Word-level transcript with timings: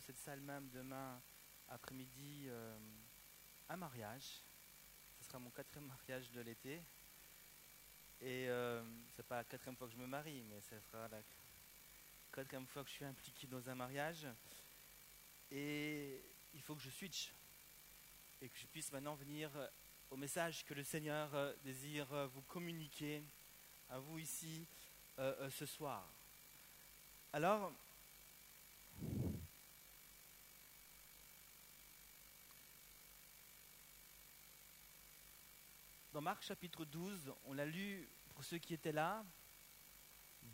cette 0.00 0.18
salle 0.18 0.40
même 0.40 0.68
demain 0.70 1.20
après-midi 1.68 2.44
euh, 2.46 2.78
un 3.68 3.76
mariage. 3.76 4.42
Ce 5.18 5.24
sera 5.24 5.38
mon 5.38 5.50
quatrième 5.50 5.86
mariage 5.88 6.30
de 6.30 6.40
l'été. 6.40 6.82
Et 8.20 8.48
euh, 8.48 8.82
c'est 9.14 9.26
pas 9.26 9.36
la 9.36 9.44
quatrième 9.44 9.76
fois 9.76 9.86
que 9.86 9.92
je 9.92 9.98
me 9.98 10.06
marie, 10.06 10.42
mais 10.48 10.60
ce 10.60 10.78
sera 10.90 11.08
la 11.08 11.20
quatrième 12.32 12.66
fois 12.66 12.82
que 12.82 12.90
je 12.90 12.94
suis 12.94 13.04
impliqué 13.04 13.46
dans 13.46 13.68
un 13.68 13.74
mariage. 13.74 14.26
Et 15.50 16.20
il 16.54 16.62
faut 16.62 16.74
que 16.74 16.82
je 16.82 16.90
switch 16.90 17.32
et 18.40 18.48
que 18.48 18.58
je 18.58 18.66
puisse 18.66 18.92
maintenant 18.92 19.14
venir 19.14 19.50
au 20.10 20.16
message 20.16 20.64
que 20.64 20.74
le 20.74 20.84
Seigneur 20.84 21.34
euh, 21.34 21.52
désire 21.64 22.10
euh, 22.12 22.26
vous 22.28 22.42
communiquer 22.42 23.22
à 23.90 23.98
vous 23.98 24.18
ici 24.18 24.66
euh, 25.18 25.50
ce 25.50 25.66
soir. 25.66 26.08
Alors, 27.32 27.72
dans 36.18 36.22
Marc 36.22 36.42
chapitre 36.42 36.84
12, 36.84 37.32
on 37.44 37.52
l'a 37.52 37.64
lu 37.64 38.08
pour 38.34 38.42
ceux 38.42 38.58
qui 38.58 38.74
étaient 38.74 38.90
là, 38.90 39.24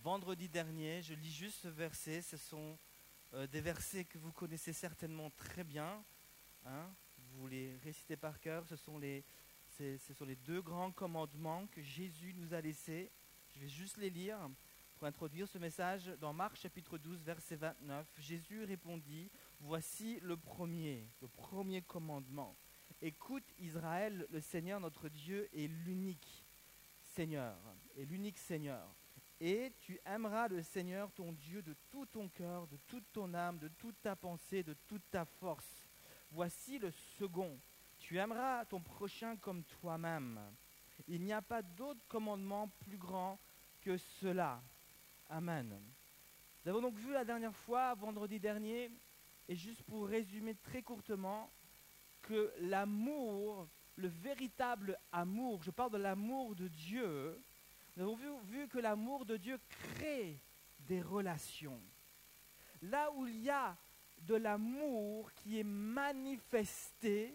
vendredi 0.02 0.46
dernier, 0.46 1.00
je 1.00 1.14
lis 1.14 1.32
juste 1.32 1.62
ce 1.62 1.68
verset, 1.68 2.20
ce 2.20 2.36
sont 2.36 2.78
des 3.50 3.62
versets 3.62 4.04
que 4.04 4.18
vous 4.18 4.30
connaissez 4.30 4.74
certainement 4.74 5.30
très 5.30 5.64
bien. 5.64 6.04
Hein 6.66 6.94
vous 7.32 7.46
les 7.46 7.74
récitez 7.78 8.14
par 8.14 8.40
cœur, 8.40 8.66
ce 8.68 8.76
sont 8.76 8.98
les, 8.98 9.24
ce 9.70 10.12
sont 10.12 10.26
les 10.26 10.36
deux 10.36 10.60
grands 10.60 10.92
commandements 10.92 11.66
que 11.68 11.80
Jésus 11.80 12.34
nous 12.36 12.52
a 12.52 12.60
laissés. 12.60 13.10
Je 13.54 13.60
vais 13.60 13.68
juste 13.70 13.96
les 13.96 14.10
lire 14.10 14.38
pour 14.98 15.06
introduire 15.06 15.48
ce 15.48 15.56
message. 15.56 16.12
Dans 16.20 16.34
Marc 16.34 16.56
chapitre 16.56 16.98
12, 16.98 17.22
verset 17.22 17.56
29, 17.56 18.06
Jésus 18.18 18.64
répondit, 18.64 19.30
Voici 19.60 20.20
le 20.20 20.36
premier, 20.36 21.08
le 21.22 21.28
premier 21.28 21.80
commandement. 21.80 22.54
Écoute 23.02 23.44
Israël, 23.58 24.26
le 24.30 24.40
Seigneur 24.40 24.80
notre 24.80 25.08
Dieu 25.08 25.48
est 25.52 25.68
l'unique 25.68 26.44
Seigneur, 27.02 27.56
est 27.96 28.04
l'unique 28.04 28.38
Seigneur. 28.38 28.94
Et 29.40 29.72
tu 29.78 30.00
aimeras 30.06 30.48
le 30.48 30.62
Seigneur 30.62 31.12
ton 31.12 31.32
Dieu 31.32 31.60
de 31.62 31.74
tout 31.90 32.06
ton 32.06 32.28
cœur, 32.28 32.66
de 32.68 32.76
toute 32.86 33.04
ton 33.12 33.34
âme, 33.34 33.58
de 33.58 33.68
toute 33.68 34.00
ta 34.00 34.16
pensée, 34.16 34.62
de 34.62 34.74
toute 34.86 35.10
ta 35.10 35.24
force. 35.24 35.86
Voici 36.30 36.78
le 36.78 36.90
second. 36.90 37.58
Tu 37.98 38.18
aimeras 38.18 38.64
ton 38.64 38.80
prochain 38.80 39.36
comme 39.36 39.64
toi-même. 39.64 40.40
Il 41.08 41.22
n'y 41.22 41.32
a 41.32 41.42
pas 41.42 41.62
d'autre 41.62 42.00
commandement 42.08 42.68
plus 42.80 42.96
grand 42.96 43.38
que 43.80 43.96
cela. 43.96 44.62
Amen. 45.28 45.80
Nous 46.64 46.70
avons 46.70 46.80
donc 46.80 46.96
vu 46.96 47.12
la 47.12 47.24
dernière 47.24 47.54
fois, 47.54 47.94
vendredi 47.94 48.40
dernier, 48.40 48.90
et 49.48 49.56
juste 49.56 49.82
pour 49.82 50.06
résumer 50.06 50.54
très 50.54 50.82
courtement, 50.82 51.50
que 52.28 52.52
l'amour, 52.60 53.68
le 53.96 54.08
véritable 54.08 54.98
amour, 55.12 55.62
je 55.62 55.70
parle 55.70 55.92
de 55.92 55.98
l'amour 55.98 56.54
de 56.54 56.68
Dieu, 56.68 57.40
nous 57.96 58.04
avons 58.04 58.38
vu, 58.40 58.66
que 58.68 58.78
l'amour 58.78 59.24
de 59.24 59.36
Dieu 59.36 59.58
crée 59.68 60.40
des 60.80 61.00
relations. 61.00 61.80
Là 62.82 63.10
où 63.12 63.26
il 63.26 63.40
y 63.40 63.50
a 63.50 63.76
de 64.22 64.34
l'amour 64.34 65.32
qui 65.32 65.60
est 65.60 65.64
manifesté, 65.64 67.34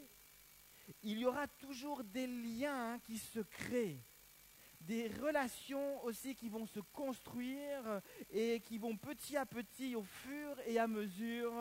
il 1.04 1.20
y 1.20 1.26
aura 1.26 1.48
toujours 1.48 2.04
des 2.04 2.28
liens 2.28 3.00
qui 3.00 3.18
se 3.18 3.40
créent, 3.40 4.04
des 4.82 5.08
relations 5.08 6.04
aussi 6.04 6.36
qui 6.36 6.50
vont 6.50 6.66
se 6.66 6.80
construire 6.80 8.02
et 8.32 8.60
qui 8.62 8.78
vont 8.78 8.98
petit 8.98 9.38
à 9.38 9.46
petit, 9.46 9.96
au 9.96 10.04
fur 10.04 10.60
et 10.66 10.80
à 10.80 10.88
mesure, 10.88 11.54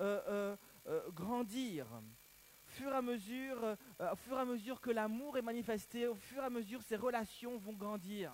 euh, 0.00 0.20
euh, 0.28 0.56
euh, 0.86 1.10
grandir. 1.12 1.86
Fur 2.74 2.92
à 2.92 3.02
mesure, 3.02 3.76
au 4.00 4.16
fur 4.16 4.36
et 4.36 4.40
à 4.40 4.44
mesure 4.44 4.80
que 4.80 4.90
l'amour 4.90 5.38
est 5.38 5.42
manifesté, 5.42 6.08
au 6.08 6.16
fur 6.16 6.42
et 6.42 6.46
à 6.46 6.50
mesure 6.50 6.82
ces 6.82 6.96
relations 6.96 7.56
vont 7.56 7.72
grandir. 7.72 8.32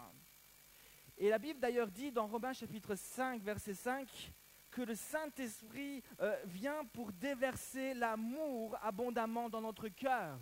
Et 1.18 1.28
la 1.28 1.38
Bible 1.38 1.60
d'ailleurs 1.60 1.90
dit 1.90 2.10
dans 2.10 2.26
Romains 2.26 2.54
chapitre 2.54 2.94
5, 2.94 3.42
verset 3.42 3.74
5, 3.74 4.32
que 4.70 4.80
le 4.80 4.94
Saint-Esprit 4.94 6.02
euh, 6.20 6.34
vient 6.46 6.86
pour 6.86 7.12
déverser 7.12 7.92
l'amour 7.92 8.78
abondamment 8.80 9.50
dans 9.50 9.60
notre 9.60 9.88
cœur. 9.88 10.38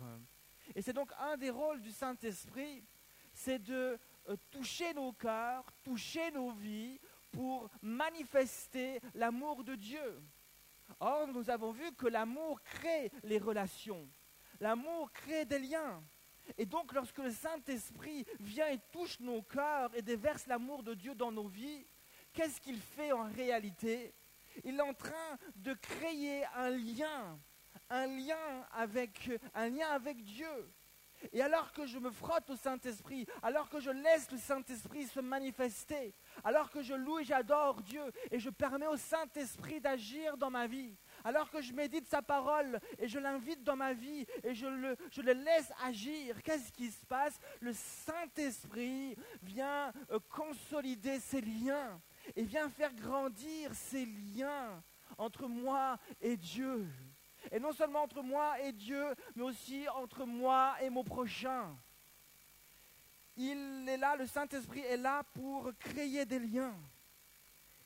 Et 0.75 0.81
c'est 0.81 0.93
donc 0.93 1.11
un 1.19 1.35
des 1.35 1.49
rôles 1.49 1.81
du 1.81 1.91
Saint-Esprit, 1.91 2.85
c'est 3.33 3.59
de 3.59 3.99
euh, 4.29 4.37
toucher 4.49 4.93
nos 4.93 5.11
cœurs, 5.11 5.65
toucher 5.83 6.31
nos 6.31 6.51
vies 6.51 7.01
pour 7.31 7.69
manifester 7.81 9.01
l'amour 9.13 9.65
de 9.65 9.75
Dieu. 9.75 10.21
Or, 10.99 11.27
nous 11.27 11.49
avons 11.49 11.71
vu 11.71 11.91
que 11.93 12.07
l'amour 12.07 12.61
crée 12.63 13.11
les 13.23 13.37
relations. 13.37 14.07
L'amour 14.59 15.11
crée 15.11 15.45
des 15.45 15.59
liens. 15.59 16.03
Et 16.57 16.65
donc, 16.65 16.93
lorsque 16.93 17.19
le 17.19 17.31
Saint-Esprit 17.31 18.25
vient 18.39 18.67
et 18.69 18.79
touche 18.91 19.19
nos 19.19 19.41
cœurs 19.41 19.91
et 19.95 20.01
déverse 20.01 20.47
l'amour 20.47 20.83
de 20.83 20.93
Dieu 20.93 21.15
dans 21.15 21.31
nos 21.31 21.47
vies, 21.47 21.85
qu'est-ce 22.33 22.59
qu'il 22.59 22.79
fait 22.79 23.11
en 23.11 23.23
réalité? 23.23 24.13
Il 24.63 24.77
est 24.77 24.81
en 24.81 24.93
train 24.93 25.37
de 25.55 25.73
créer 25.73 26.43
un 26.55 26.71
lien, 26.71 27.39
un 27.89 28.07
lien 28.07 28.67
avec, 28.71 29.29
un 29.53 29.69
lien 29.69 29.87
avec 29.89 30.23
Dieu. 30.23 30.73
Et 31.33 31.41
alors 31.41 31.71
que 31.73 31.85
je 31.85 31.99
me 31.99 32.11
frotte 32.11 32.49
au 32.49 32.55
Saint-Esprit, 32.55 33.25
alors 33.41 33.69
que 33.69 33.79
je 33.79 33.91
laisse 33.91 34.31
le 34.31 34.37
Saint-Esprit 34.37 35.05
se 35.05 35.19
manifester, 35.19 36.13
alors 36.43 36.69
que 36.69 36.81
je 36.81 36.93
loue 36.93 37.19
et 37.19 37.23
j'adore 37.23 37.81
Dieu 37.81 38.03
et 38.31 38.39
je 38.39 38.49
permets 38.49 38.87
au 38.87 38.97
Saint-Esprit 38.97 39.79
d'agir 39.79 40.37
dans 40.37 40.49
ma 40.49 40.67
vie, 40.67 40.95
alors 41.23 41.49
que 41.49 41.61
je 41.61 41.73
médite 41.73 42.07
sa 42.07 42.21
parole 42.21 42.79
et 42.97 43.07
je 43.07 43.19
l'invite 43.19 43.63
dans 43.63 43.75
ma 43.75 43.93
vie 43.93 44.25
et 44.43 44.53
je 44.53 44.67
le, 44.67 44.97
je 45.11 45.21
le 45.21 45.33
laisse 45.33 45.71
agir, 45.83 46.41
qu'est-ce 46.43 46.71
qui 46.71 46.89
se 46.89 47.05
passe? 47.05 47.39
Le 47.59 47.73
Saint-Esprit 47.73 49.15
vient 49.41 49.91
euh, 50.11 50.19
consolider 50.29 51.19
ses 51.19 51.41
liens 51.41 52.01
et 52.35 52.43
vient 52.43 52.69
faire 52.69 52.93
grandir 52.93 53.73
ces 53.73 54.05
liens 54.05 54.83
entre 55.17 55.47
moi 55.47 55.97
et 56.21 56.37
Dieu. 56.37 56.87
Et 57.51 57.59
non 57.59 57.71
seulement 57.71 58.03
entre 58.03 58.21
moi 58.21 58.59
et 58.61 58.71
Dieu, 58.71 59.05
mais 59.35 59.43
aussi 59.43 59.87
entre 59.89 60.25
moi 60.25 60.75
et 60.81 60.89
mon 60.89 61.03
prochain. 61.03 61.75
Il 63.39 63.87
est 63.87 63.97
là, 63.97 64.15
le 64.15 64.27
Saint-Esprit 64.27 64.81
est 64.81 64.97
là 64.97 65.23
pour 65.33 65.71
créer 65.79 66.25
des 66.25 66.39
liens. 66.39 66.75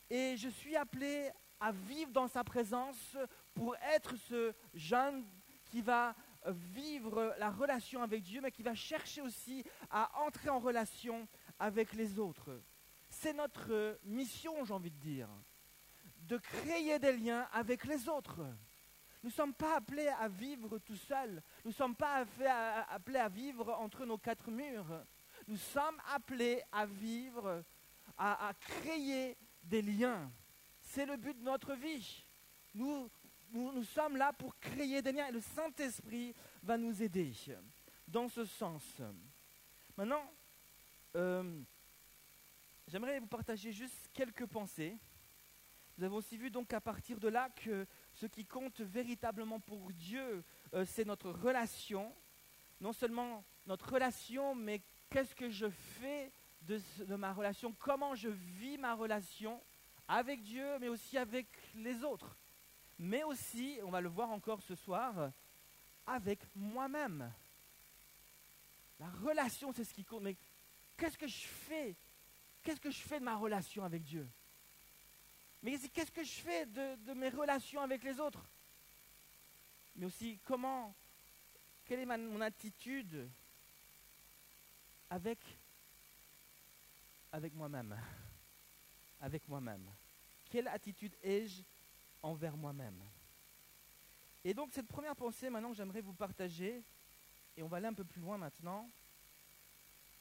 Et 0.10 0.36
je 0.36 0.50
suis 0.50 0.76
appelé 0.76 1.30
à 1.60 1.72
vivre 1.72 2.12
dans 2.12 2.28
sa 2.28 2.44
présence 2.44 3.16
pour 3.54 3.76
être 3.96 4.16
ce 4.18 4.54
jeune 4.74 5.24
qui 5.66 5.82
va 5.82 6.14
vivre 6.46 7.36
la 7.40 7.50
relation 7.50 8.04
avec 8.04 8.24
Dieu, 8.24 8.42
mais 8.42 8.52
qui 8.52 8.64
va 8.64 8.76
chercher 8.76 9.22
aussi 9.22 9.64
à 9.90 10.12
entrer 10.26 10.50
en 10.50 10.60
relation 10.60 11.26
avec 11.58 11.94
les 11.94 12.20
autres 12.20 12.52
c'est 13.14 13.34
notre 13.34 14.00
mission, 14.04 14.66
j'ai 14.66 14.74
envie 14.74 14.92
de 14.92 15.00
dire, 15.00 15.30
de 16.28 16.38
créer 16.38 17.00
des 17.00 17.16
liens 17.16 17.48
avec 17.54 17.86
les 17.86 18.10
autres. 18.10 18.40
Nous 19.22 19.30
ne 19.30 19.34
sommes 19.34 19.54
pas 19.54 19.78
appelés 19.78 20.08
à 20.08 20.28
vivre 20.28 20.78
tout 20.80 20.96
seuls. 20.96 21.42
Nous 21.64 21.72
ne 21.72 21.76
sommes 21.76 21.96
pas 21.96 22.26
appelés 22.90 23.20
à 23.20 23.30
vivre 23.30 23.74
entre 23.80 24.06
nos 24.06 24.18
quatre 24.18 24.50
murs. 24.52 25.06
Nous 25.48 25.58
sommes 25.58 26.02
appelés 26.14 26.62
à 26.72 26.86
vivre, 26.86 27.64
à, 28.18 28.52
créer 28.60 29.38
des 29.64 29.82
liens. 29.82 30.32
C'est 30.82 31.06
le 31.06 31.18
but 31.18 31.38
de 31.38 31.44
notre 31.44 31.74
vie. 31.74 32.26
Nous, 32.74 33.10
nous, 33.52 33.84
sommes 33.84 34.18
là 34.18 34.34
pour 34.34 34.58
créer 34.60 35.02
des 35.02 35.12
liens 35.12 35.28
et 35.28 35.32
le 35.32 35.42
Saint-Esprit 35.42 36.34
va 36.62 36.78
nous 36.78 37.02
aider 37.02 37.34
dans 38.08 38.28
ce 38.28 38.46
sens. 38.46 38.84
Maintenant, 39.96 40.32
euh, 41.16 41.64
J'aimerais 42.88 43.20
vous 43.20 43.28
partager 43.28 43.72
juste 43.72 44.10
quelques 44.14 44.46
pensées. 44.46 44.98
Nous 45.98 46.04
avons 46.04 46.18
aussi 46.18 46.38
vu 46.38 46.52
donc 46.52 46.74
à 46.74 46.82
partir 46.82 47.20
de 47.20 47.28
là 47.28 47.50
que 47.50 47.88
ce 48.14 48.26
qui 48.26 48.46
compte 48.46 48.82
véritablement 48.82 49.60
pour 49.60 49.92
Dieu, 49.94 50.44
euh, 50.74 50.86
c'est 50.86 51.06
notre 51.06 51.32
relation. 51.32 52.14
Non 52.82 52.92
seulement 52.92 53.46
notre 53.66 53.94
relation, 53.94 54.54
mais 54.54 54.82
qu'est-ce 55.14 55.36
que 55.36 55.50
je 55.52 55.70
fais 55.70 56.32
de, 56.62 57.16
ma 57.16 57.34
relation, 57.34 57.72
comment 57.78 58.16
je 58.16 58.30
vis 58.30 58.80
ma 58.80 58.96
relation 58.96 59.62
avec 60.08 60.42
Dieu, 60.42 60.80
mais 60.80 60.88
aussi 60.88 61.20
avec 61.20 61.46
les 61.76 62.04
autres? 62.04 62.36
Mais 62.98 63.24
aussi, 63.24 63.80
on 63.84 63.92
va 63.92 64.02
le 64.02 64.10
voir 64.10 64.32
encore 64.32 64.62
ce 64.64 64.74
soir, 64.74 65.32
avec 66.08 66.40
moi-même. 66.56 67.32
La 69.00 69.10
relation, 69.24 69.72
c'est 69.72 69.84
ce 69.84 69.94
qui 69.94 70.04
compte. 70.04 70.24
Mais 70.24 70.36
qu'est-ce 70.98 71.18
que 71.18 71.28
je 71.28 71.46
fais? 71.46 71.96
Qu'est-ce 72.64 72.82
que 72.82 72.92
je 72.92 73.02
fais 73.02 73.20
de 73.20 73.26
ma 73.26 73.36
relation 73.36 73.84
avec 73.84 74.04
Dieu? 74.04 74.28
Mais 75.62 75.78
qu'est-ce 75.94 76.12
que 76.12 76.24
je 76.24 76.42
fais 76.42 76.66
de, 76.66 77.14
mes 77.14 77.30
relations 77.30 77.82
avec 77.82 78.04
les 78.04 78.20
autres? 78.20 78.44
Mais 79.96 80.08
aussi, 80.08 80.40
comment, 80.44 80.96
quelle 81.86 82.00
est 82.00 82.06
mon 82.06 82.42
attitude 82.42 83.30
avec, 85.14 85.38
avec 87.32 87.54
moi-même 87.54 87.96
Avec 89.22 89.48
moi-même. 89.48 89.86
Quelle 90.50 90.68
attitude 90.68 91.14
ai-je 91.22 91.62
envers 92.24 92.58
moi-même? 92.58 93.00
Et 94.44 94.56
donc 94.56 94.72
cette 94.74 94.88
première 94.88 95.16
pensée 95.16 95.52
maintenant 95.52 95.70
que 95.70 95.78
j'aimerais 95.78 96.02
vous 96.02 96.14
partager, 96.14 96.82
et 97.56 97.62
on 97.62 97.68
va 97.68 97.78
aller 97.78 97.86
un 97.86 97.94
peu 97.94 98.04
plus 98.04 98.22
loin 98.22 98.40
maintenant, 98.40 98.90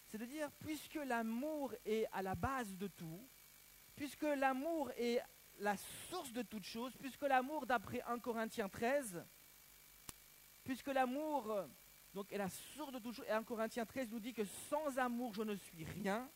c'est 0.08 0.18
de 0.18 0.26
dire, 0.26 0.50
puisque 0.60 0.96
l'amour 1.06 1.72
est 1.86 2.06
à 2.12 2.20
la 2.20 2.34
base 2.34 2.76
de 2.76 2.86
tout, 2.86 3.26
puisque 3.96 4.22
l'amour 4.24 4.90
est 4.98 5.22
la 5.60 5.78
source 6.10 6.32
de 6.32 6.42
toute 6.42 6.64
chose, 6.64 6.92
puisque 7.00 7.22
l'amour, 7.22 7.64
d'après 7.64 8.02
1 8.02 8.18
Corinthiens 8.18 8.68
13, 8.68 9.24
puisque 10.64 10.88
l'amour 10.88 11.66
donc, 12.14 12.30
est 12.32 12.38
la 12.38 12.48
source 12.48 12.92
de 12.92 13.12
chose, 13.12 13.24
et 13.26 13.32
1 13.32 13.42
Corinthiens 13.42 13.86
13 13.86 14.10
nous 14.10 14.20
dit 14.20 14.34
que 14.34 14.44
sans 14.44 14.98
amour, 14.98 15.32
je 15.34 15.42
ne 15.42 15.54
suis 15.54 15.84
rien, 15.84 16.28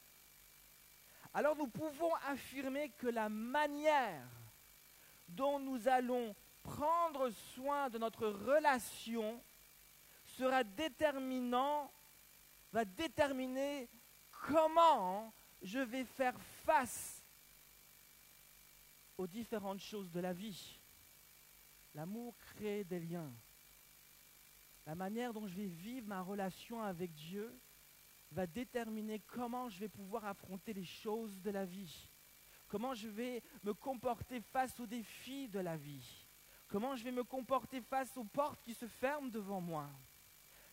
alors 1.34 1.56
nous 1.56 1.66
pouvons 1.66 2.14
affirmer 2.26 2.88
que 2.90 3.08
la 3.08 3.28
manière 3.28 4.26
dont 5.28 5.58
nous 5.58 5.86
allons 5.86 6.34
prendre 6.62 7.30
soin 7.54 7.90
de 7.90 7.98
notre 7.98 8.26
relation 8.26 9.40
sera 10.24 10.64
déterminant, 10.64 11.90
va 12.72 12.84
déterminer 12.84 13.88
comment 14.48 15.32
je 15.62 15.78
vais 15.78 16.04
faire 16.04 16.38
face 16.64 17.22
aux 19.18 19.26
différentes 19.26 19.80
choses 19.80 20.10
de 20.10 20.20
la 20.20 20.32
vie. 20.32 20.78
L'amour 21.94 22.34
crée 22.38 22.84
des 22.84 23.00
liens. 23.00 23.32
La 24.86 24.94
manière 24.94 25.32
dont 25.32 25.48
je 25.48 25.56
vais 25.56 25.66
vivre 25.66 26.06
ma 26.06 26.22
relation 26.22 26.80
avec 26.80 27.12
Dieu 27.12 27.52
va 28.30 28.46
déterminer 28.46 29.18
comment 29.18 29.68
je 29.68 29.80
vais 29.80 29.88
pouvoir 29.88 30.24
affronter 30.24 30.72
les 30.72 30.84
choses 30.84 31.40
de 31.42 31.50
la 31.50 31.64
vie, 31.64 32.08
comment 32.68 32.94
je 32.94 33.08
vais 33.08 33.42
me 33.64 33.74
comporter 33.74 34.40
face 34.40 34.78
aux 34.78 34.86
défis 34.86 35.48
de 35.48 35.58
la 35.58 35.76
vie, 35.76 36.26
comment 36.68 36.94
je 36.94 37.02
vais 37.02 37.10
me 37.10 37.24
comporter 37.24 37.80
face 37.80 38.16
aux 38.16 38.24
portes 38.24 38.62
qui 38.62 38.74
se 38.74 38.86
ferment 38.86 39.28
devant 39.28 39.60
moi. 39.60 39.88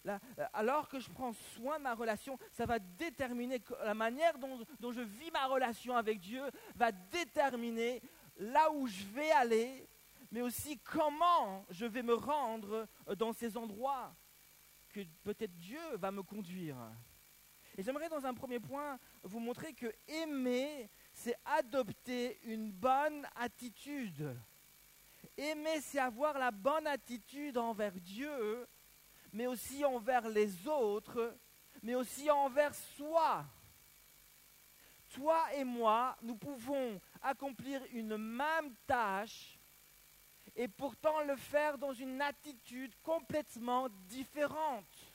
Euh, 0.06 0.18
alors 0.52 0.90
que 0.90 1.00
je 1.00 1.10
prends 1.10 1.34
soin 1.34 1.78
de 1.78 1.84
ma 1.84 1.96
relation, 1.96 2.38
ça 2.52 2.66
va 2.66 2.78
déterminer 2.78 3.62
la 3.84 3.94
manière 3.94 4.38
dont, 4.38 4.60
dont 4.80 4.92
je 4.92 5.02
vis 5.02 5.32
ma 5.32 5.48
relation 5.48 5.96
avec 5.96 6.20
Dieu, 6.20 6.44
va 6.76 6.92
déterminer 6.92 8.02
là 8.38 8.72
où 8.72 8.86
je 8.86 9.06
vais 9.06 9.32
aller, 9.32 9.88
mais 10.34 10.42
aussi 10.42 10.80
comment 10.80 11.64
je 11.70 11.86
vais 11.86 12.02
me 12.02 12.16
rendre 12.16 12.88
dans 13.18 13.34
ces 13.34 13.56
endroits 13.56 14.16
que 14.90 15.02
peut-être 15.22 15.56
Dieu 15.60 15.96
va 15.98 16.10
me 16.10 16.24
conduire. 16.24 16.76
Et 17.78 17.84
j'aimerais 17.84 18.10
dans 18.10 18.26
un 18.26 18.34
premier 18.34 18.60
point 18.60 18.98
vous 19.22 19.40
montrer 19.40 19.76
que 19.76 19.94
aimer, 20.08 20.90
c'est 21.14 21.36
adopter 21.46 22.40
une 22.46 22.72
bonne 22.72 23.28
attitude. 23.36 24.36
Aimer, 25.38 25.80
c'est 25.82 26.00
avoir 26.00 26.40
la 26.40 26.50
bonne 26.50 26.88
attitude 26.88 27.60
envers 27.60 27.94
Dieu, 27.94 28.68
mais 29.32 29.46
aussi 29.46 29.86
envers 29.86 30.28
les 30.28 30.68
autres, 30.68 31.38
mais 31.84 31.94
aussi 31.94 32.32
envers 32.32 32.74
soi. 32.74 33.46
Toi 35.10 35.54
et 35.54 35.64
moi, 35.64 36.18
nous 36.24 36.36
pouvons 36.36 37.00
accomplir 37.22 37.84
une 37.92 38.18
même 38.18 38.74
tâche 38.88 39.60
et 40.56 40.68
pourtant 40.68 41.22
le 41.24 41.36
faire 41.36 41.78
dans 41.78 41.94
une 41.94 42.22
attitude 42.22 42.94
complètement 43.02 43.90
différente. 44.08 45.14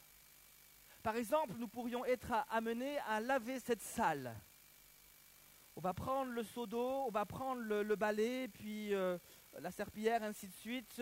Par 1.02 1.16
exemple, 1.16 1.54
nous 1.58 1.68
pourrions 1.68 2.04
être 2.04 2.32
amenés 2.50 2.98
à 3.06 3.20
laver 3.20 3.60
cette 3.60 3.82
salle. 3.82 4.34
On 5.76 5.80
va 5.80 5.94
prendre 5.94 6.32
le 6.32 6.42
seau 6.42 6.66
d'eau, 6.66 7.04
on 7.06 7.10
va 7.10 7.24
prendre 7.24 7.62
le, 7.62 7.94
balai, 7.94 8.48
puis 8.48 8.92
euh, 8.92 9.16
la 9.60 9.70
serpillière, 9.70 10.22
ainsi 10.24 10.48
de 10.48 10.54
suite. 10.54 11.00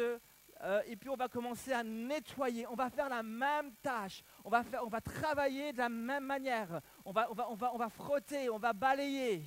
Euh, 0.63 0.83
et 0.87 0.97
puis 0.97 1.09
on 1.09 1.17
va 1.17 1.29
commencer 1.29 1.73
à 1.73 1.83
nettoyer. 1.83 2.67
On 2.67 2.75
va 2.75 2.91
faire 2.91 3.09
la 3.09 3.23
même 3.23 3.73
tâche. 3.83 4.23
On 4.45 4.51
va, 4.51 4.63
travailler 5.01 5.73
de 5.73 5.79
la 5.79 5.89
même 5.89 6.25
manière. 6.25 6.81
On 7.07 7.13
va, 7.13 7.89
frotter, 7.89 8.51
on 8.51 8.59
va 8.59 8.75
balayer. 8.75 9.45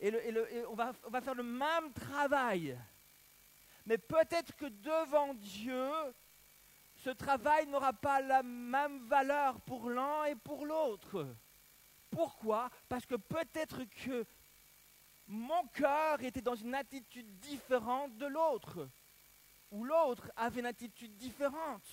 Et, 0.00 0.12
on 0.70 0.74
va 0.74 1.20
faire 1.20 1.34
le 1.34 1.42
même 1.42 1.92
travail. 1.92 2.78
Mais 3.86 3.98
peut-être 3.98 4.54
que 4.56 4.66
devant 4.66 5.34
Dieu, 5.34 5.90
ce 6.96 7.10
travail 7.10 7.66
n'aura 7.66 7.92
pas 7.92 8.20
la 8.20 8.42
même 8.42 9.06
valeur 9.06 9.60
pour 9.60 9.90
l'un 9.90 10.24
et 10.24 10.36
pour 10.36 10.64
l'autre. 10.64 11.26
Pourquoi? 12.10 12.70
Parce 12.88 13.04
que 13.04 13.16
peut-être 13.16 13.84
que 14.04 14.24
mon 15.26 15.66
cœur 15.68 16.22
était 16.22 16.40
dans 16.40 16.54
une 16.54 16.74
attitude 16.74 17.38
différente 17.40 18.16
de 18.16 18.26
l'autre, 18.26 18.88
ou 19.70 19.84
l'autre 19.84 20.30
avait 20.36 20.60
une 20.60 20.66
attitude 20.66 21.16
différente. 21.16 21.84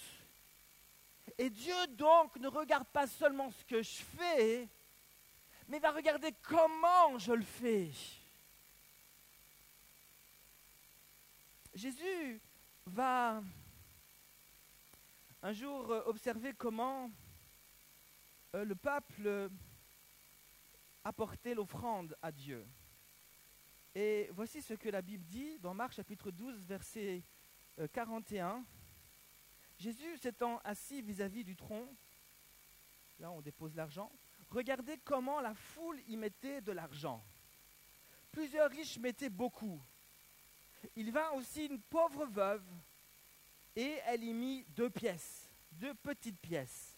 Et 1.37 1.49
Dieu 1.49 1.87
donc 1.87 2.35
ne 2.37 2.47
regarde 2.47 2.87
pas 2.87 3.07
seulement 3.07 3.51
ce 3.51 3.65
que 3.65 3.81
je 3.81 4.01
fais, 4.17 4.67
mais 5.67 5.79
va 5.79 5.91
regarder 5.91 6.33
comment 6.43 7.17
je 7.17 7.33
le 7.33 7.43
fais. 7.43 7.89
Jésus 11.73 12.41
va 12.85 13.41
un 15.41 15.53
jour 15.53 15.89
euh, 15.89 16.03
observer 16.05 16.53
comment 16.53 17.09
euh, 18.53 18.65
le 18.65 18.75
peuple 18.75 19.49
apportait 21.05 21.55
l'offrande 21.55 22.17
à 22.21 22.31
Dieu. 22.31 22.67
Et 23.95 24.29
voici 24.33 24.61
ce 24.61 24.73
que 24.73 24.89
la 24.89 25.01
Bible 25.01 25.23
dit 25.25 25.59
dans 25.59 25.73
Marc 25.73 25.93
chapitre 25.93 26.29
12, 26.29 26.61
verset 26.65 27.23
41. 27.93 28.49
Euh, 28.49 28.59
Jésus 29.79 30.17
s'étant 30.17 30.59
assis 30.65 31.01
vis-à-vis 31.01 31.45
du 31.45 31.55
tronc, 31.55 31.87
là 33.17 33.31
on 33.31 33.39
dépose 33.39 33.73
l'argent, 33.75 34.11
regardez 34.49 34.97
comment 35.05 35.39
la 35.39 35.55
foule 35.55 36.01
y 36.07 36.17
mettait 36.17 36.59
de 36.59 36.73
l'argent. 36.73 37.23
Plusieurs 38.33 38.69
riches 38.69 38.99
mettaient 38.99 39.29
beaucoup. 39.29 39.81
Il 40.95 41.11
vint 41.11 41.31
aussi 41.31 41.65
une 41.65 41.79
pauvre 41.79 42.25
veuve 42.25 42.65
et 43.75 43.99
elle 44.05 44.23
y 44.23 44.33
mit 44.33 44.65
deux 44.69 44.89
pièces, 44.89 45.49
deux 45.71 45.93
petites 45.95 46.39
pièces, 46.39 46.95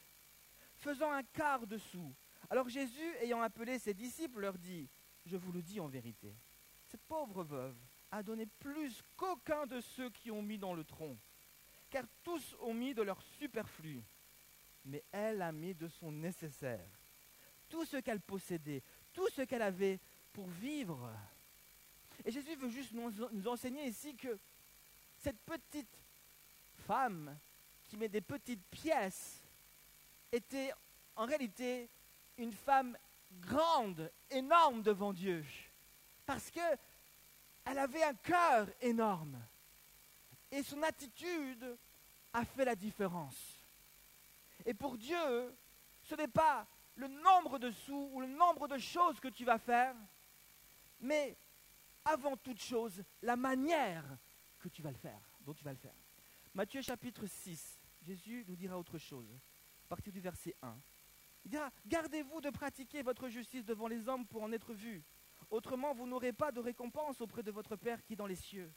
faisant 0.77 1.11
un 1.11 1.23
quart 1.23 1.67
de 1.67 1.77
sou. 1.77 2.13
Alors 2.49 2.69
Jésus, 2.69 3.15
ayant 3.21 3.41
appelé 3.41 3.79
ses 3.79 3.93
disciples, 3.93 4.39
leur 4.39 4.57
dit, 4.57 4.89
je 5.25 5.37
vous 5.37 5.51
le 5.51 5.61
dis 5.61 5.79
en 5.79 5.87
vérité, 5.87 6.35
cette 6.87 7.03
pauvre 7.03 7.43
veuve 7.43 7.77
a 8.11 8.21
donné 8.21 8.45
plus 8.45 9.01
qu'aucun 9.15 9.65
de 9.65 9.81
ceux 9.81 10.09
qui 10.09 10.29
ont 10.29 10.41
mis 10.41 10.57
dans 10.57 10.73
le 10.73 10.83
tronc, 10.83 11.17
car 11.89 12.05
tous 12.23 12.55
ont 12.61 12.73
mis 12.73 12.93
de 12.93 13.01
leur 13.01 13.21
superflu, 13.21 14.03
mais 14.85 15.03
elle 15.11 15.41
a 15.41 15.51
mis 15.51 15.73
de 15.73 15.87
son 15.87 16.11
nécessaire, 16.11 16.87
tout 17.69 17.85
ce 17.85 17.97
qu'elle 17.97 18.21
possédait, 18.21 18.83
tout 19.13 19.29
ce 19.29 19.43
qu'elle 19.43 19.61
avait 19.61 19.99
pour 20.31 20.47
vivre. 20.47 21.09
Et 22.25 22.31
Jésus 22.31 22.55
veut 22.55 22.69
juste 22.69 22.93
nous, 22.93 23.47
enseigner 23.47 23.85
ici 23.85 24.15
que 24.15 24.39
cette 25.17 25.39
petite 25.41 25.97
femme 26.87 27.37
qui 27.83 27.97
met 27.97 28.09
des 28.09 28.21
petites 28.21 28.63
pièces 28.67 29.41
était 30.31 30.71
en 31.15 31.25
réalité 31.25 31.89
une 32.37 32.53
femme 32.53 32.97
grande, 33.41 34.11
énorme 34.29 34.81
devant 34.81 35.13
Dieu. 35.13 35.45
Parce 36.25 36.49
que 36.49 36.59
elle 37.65 37.79
avait 37.79 38.03
un 38.03 38.13
cœur 38.15 38.67
énorme. 38.81 39.39
Et 40.51 40.63
son 40.63 40.81
attitude 40.83 41.77
a 42.33 42.45
fait 42.45 42.65
la 42.65 42.75
différence. 42.75 43.63
Et 44.65 44.73
pour 44.73 44.97
Dieu, 44.97 45.55
ce 46.03 46.15
n'est 46.15 46.27
pas 46.27 46.65
le 46.95 47.07
nombre 47.07 47.59
de 47.59 47.71
sous 47.71 48.09
ou 48.11 48.21
le 48.21 48.27
nombre 48.27 48.67
de 48.67 48.77
choses 48.77 49.19
que 49.19 49.29
tu 49.29 49.45
vas 49.45 49.57
faire, 49.57 49.95
mais 50.99 51.35
avant 52.05 52.37
toute 52.37 52.61
chose, 52.61 53.03
la 53.21 53.35
manière 53.35 54.17
que 54.59 54.69
tu 54.69 54.81
vas 54.81 54.91
le 54.91 54.97
faire, 54.97 55.21
dont 55.41 55.53
tu 55.53 55.63
vas 55.63 55.71
le 55.71 55.77
faire. 55.77 55.95
Matthieu 56.53 56.81
chapitre 56.81 57.25
6, 57.25 57.79
Jésus 58.01 58.45
nous 58.47 58.55
dira 58.55 58.77
autre 58.77 58.97
chose, 58.97 59.31
à 59.85 59.87
partir 59.87 60.13
du 60.13 60.19
verset 60.19 60.55
1. 60.61 60.77
Il 61.45 61.51
dira, 61.51 61.69
gardez-vous 61.85 62.41
de 62.41 62.49
pratiquer 62.49 63.01
votre 63.01 63.27
justice 63.27 63.65
devant 63.65 63.87
les 63.87 64.07
hommes 64.07 64.25
pour 64.25 64.43
en 64.43 64.51
être 64.51 64.73
vus. 64.73 65.03
Autrement, 65.49 65.93
vous 65.93 66.07
n'aurez 66.07 66.31
pas 66.31 66.51
de 66.51 66.59
récompense 66.59 67.21
auprès 67.21 67.43
de 67.43 67.51
votre 67.51 67.75
Père 67.75 68.01
qui 68.03 68.13
est 68.13 68.15
dans 68.15 68.27
les 68.27 68.35
cieux. 68.35 68.73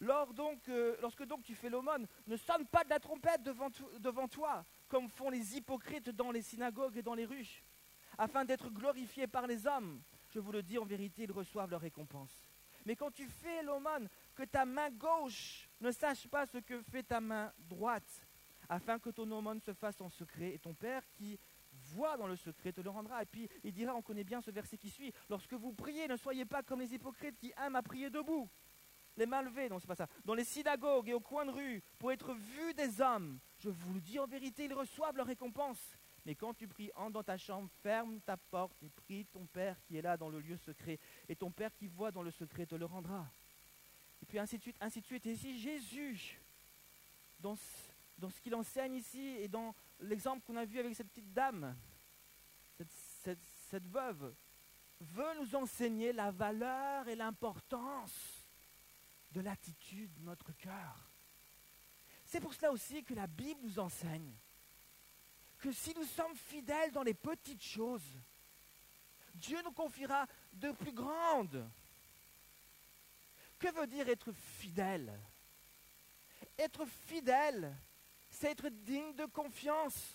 donc, 0.00 0.68
euh, 0.68 0.96
lorsque 1.00 1.24
donc 1.24 1.44
tu 1.44 1.54
fais 1.54 1.70
l'aumône, 1.70 2.06
ne 2.26 2.36
sonne 2.36 2.66
pas 2.66 2.84
de 2.84 2.90
la 2.90 2.98
trompette 2.98 3.42
devant, 3.42 3.68
devant 3.98 4.28
toi, 4.28 4.64
comme 4.88 5.08
font 5.08 5.30
les 5.30 5.56
hypocrites 5.56 6.10
dans 6.10 6.30
les 6.30 6.42
synagogues 6.42 6.96
et 6.96 7.02
dans 7.02 7.14
les 7.14 7.26
rues, 7.26 7.64
afin 8.18 8.44
d'être 8.44 8.70
glorifiés 8.70 9.26
par 9.26 9.46
les 9.46 9.66
hommes. 9.66 10.02
Je 10.30 10.40
vous 10.40 10.52
le 10.52 10.62
dis 10.62 10.78
en 10.78 10.84
vérité, 10.84 11.22
ils 11.22 11.32
reçoivent 11.32 11.70
leur 11.70 11.80
récompense. 11.80 12.43
Mais 12.84 12.96
quand 12.96 13.10
tu 13.10 13.26
fais 13.26 13.62
l'aumône, 13.62 14.08
que 14.34 14.42
ta 14.42 14.64
main 14.64 14.90
gauche 14.90 15.68
ne 15.80 15.90
sache 15.90 16.26
pas 16.28 16.46
ce 16.46 16.58
que 16.58 16.82
fait 16.82 17.02
ta 17.02 17.20
main 17.20 17.52
droite, 17.58 18.26
afin 18.68 18.98
que 18.98 19.10
ton 19.10 19.30
aumône 19.30 19.60
se 19.60 19.72
fasse 19.72 20.00
en 20.00 20.08
secret, 20.08 20.54
et 20.54 20.58
ton 20.58 20.74
Père 20.74 21.02
qui 21.10 21.38
voit 21.72 22.16
dans 22.16 22.26
le 22.26 22.36
secret 22.36 22.72
te 22.72 22.80
le 22.80 22.90
rendra. 22.90 23.22
Et 23.22 23.26
puis 23.26 23.48
il 23.62 23.72
dira, 23.72 23.94
on 23.94 24.02
connaît 24.02 24.24
bien 24.24 24.40
ce 24.40 24.50
verset 24.50 24.78
qui 24.78 24.90
suit, 24.90 25.12
lorsque 25.28 25.54
vous 25.54 25.72
priez, 25.72 26.08
ne 26.08 26.16
soyez 26.16 26.44
pas 26.44 26.62
comme 26.62 26.80
les 26.80 26.94
hypocrites 26.94 27.36
qui 27.36 27.52
aiment 27.58 27.76
à 27.76 27.82
prier 27.82 28.10
debout. 28.10 28.48
les 29.16 29.26
mains 29.26 29.42
levées, 29.42 29.68
non, 29.68 29.78
c'est 29.78 29.86
pas 29.86 29.94
ça, 29.94 30.08
dans 30.24 30.34
les 30.34 30.44
synagogues 30.44 31.08
et 31.08 31.14
au 31.14 31.20
coin 31.20 31.44
de 31.46 31.50
rue, 31.50 31.82
pour 31.98 32.10
être 32.10 32.34
vus 32.34 32.74
des 32.74 33.00
hommes. 33.00 33.38
Je 33.58 33.70
vous 33.70 33.94
le 33.94 34.00
dis 34.00 34.18
en 34.18 34.26
vérité, 34.26 34.64
ils 34.64 34.74
reçoivent 34.74 35.16
leur 35.16 35.26
récompense. 35.26 35.96
Mais 36.24 36.34
quand 36.34 36.54
tu 36.54 36.66
pries, 36.66 36.90
entre 36.94 37.12
dans 37.12 37.22
ta 37.22 37.36
chambre, 37.36 37.68
ferme 37.82 38.20
ta 38.20 38.36
porte 38.36 38.82
et 38.82 38.88
prie 38.88 39.26
ton 39.26 39.46
Père 39.46 39.76
qui 39.82 39.96
est 39.98 40.02
là 40.02 40.16
dans 40.16 40.28
le 40.28 40.40
lieu 40.40 40.56
secret. 40.56 40.98
Et 41.28 41.36
ton 41.36 41.50
Père 41.50 41.74
qui 41.74 41.86
voit 41.86 42.10
dans 42.10 42.22
le 42.22 42.30
secret 42.30 42.66
te 42.66 42.74
le 42.74 42.86
rendra. 42.86 43.26
Et 44.22 44.26
puis 44.26 44.38
ainsi 44.38 44.56
de 44.56 44.62
suite, 44.62 44.76
ainsi 44.80 45.00
de 45.00 45.06
suite. 45.06 45.26
Et 45.26 45.32
ici, 45.32 45.58
Jésus, 45.58 46.40
dans 47.40 47.56
dans 48.18 48.30
ce 48.30 48.40
qu'il 48.40 48.54
enseigne 48.54 48.94
ici 48.94 49.36
et 49.38 49.48
dans 49.48 49.74
l'exemple 50.00 50.42
qu'on 50.46 50.56
a 50.56 50.64
vu 50.64 50.78
avec 50.78 50.94
cette 50.94 51.08
petite 51.08 51.32
dame, 51.32 51.76
cette, 53.22 53.86
veuve, 53.88 54.34
veut 55.00 55.40
nous 55.40 55.54
enseigner 55.56 56.12
la 56.12 56.30
valeur 56.30 57.08
et 57.08 57.16
l'importance 57.16 58.46
de 59.32 59.40
l'attitude 59.40 60.12
de 60.14 60.22
notre 60.22 60.52
cœur. 60.52 61.10
C'est 62.24 62.40
pour 62.40 62.54
cela 62.54 62.72
aussi 62.72 63.02
que 63.04 63.14
la 63.14 63.26
Bible 63.26 63.60
nous 63.62 63.78
enseigne 63.78 64.32
que 65.64 65.72
si 65.72 65.94
nous 65.94 66.04
sommes 66.04 66.36
fidèles 66.36 66.92
dans 66.92 67.02
les 67.02 67.14
petites 67.14 67.62
choses, 67.62 68.04
Dieu 69.34 69.58
nous 69.64 69.72
confiera 69.72 70.26
de 70.52 70.70
plus 70.72 70.92
grandes. 70.92 71.66
Que 73.58 73.72
veut 73.72 73.86
dire 73.86 74.06
être 74.10 74.30
fidèle? 74.58 75.10
Être 76.58 76.84
fidèle, 77.06 77.74
c'est 78.28 78.50
être 78.50 78.68
digne 78.68 79.14
de 79.14 79.24
confiance. 79.24 80.12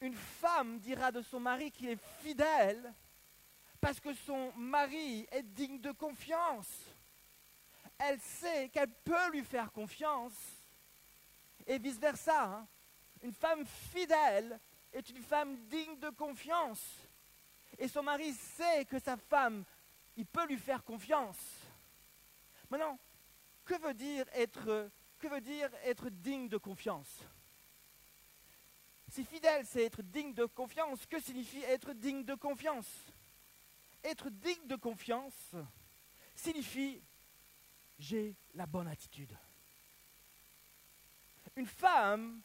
Une 0.00 0.16
femme 0.16 0.78
dira 0.78 1.12
de 1.12 1.20
son 1.20 1.38
mari 1.38 1.70
qu'il 1.70 1.90
est 1.90 2.02
fidèle 2.22 2.94
parce 3.78 4.00
que 4.00 4.14
son 4.14 4.54
mari 4.56 5.26
est 5.30 5.42
digne 5.42 5.82
de 5.82 5.92
confiance. 5.92 6.80
Elle 7.98 8.18
sait 8.20 8.70
qu'elle 8.70 8.90
peut 9.04 9.30
lui 9.32 9.44
faire 9.44 9.70
confiance 9.70 10.32
et 11.66 11.78
vice-versa. 11.78 12.42
Hein. 12.42 12.66
Une 13.22 13.32
femme 13.32 13.64
fidèle 13.66 14.58
est 14.92 15.08
une 15.10 15.22
femme 15.22 15.56
digne 15.68 15.98
de 15.98 16.10
confiance. 16.10 16.82
Et 17.78 17.88
son 17.88 18.02
mari 18.02 18.32
sait 18.32 18.84
que 18.84 18.98
sa 18.98 19.16
femme, 19.16 19.64
il 20.16 20.26
peut 20.26 20.46
lui 20.46 20.58
faire 20.58 20.84
confiance. 20.84 21.38
Maintenant, 22.68 22.98
que 23.64 23.74
veut 23.80 23.94
dire 23.94 24.26
être 24.34 24.90
que 25.18 25.28
veut 25.28 25.40
dire 25.40 25.70
être 25.84 26.10
digne 26.10 26.48
de 26.48 26.56
confiance? 26.56 27.20
Si 29.08 29.24
fidèle, 29.24 29.64
c'est 29.66 29.84
être 29.84 30.02
digne 30.02 30.34
de 30.34 30.46
confiance, 30.46 31.06
que 31.06 31.20
signifie 31.20 31.62
être 31.62 31.92
digne 31.92 32.24
de 32.24 32.34
confiance? 32.34 32.88
Être 34.02 34.30
digne 34.30 34.66
de 34.66 34.74
confiance 34.74 35.54
signifie 36.34 37.00
j'ai 37.98 38.34
la 38.54 38.66
bonne 38.66 38.88
attitude. 38.88 39.36
Une 41.54 41.66
femme 41.66 42.40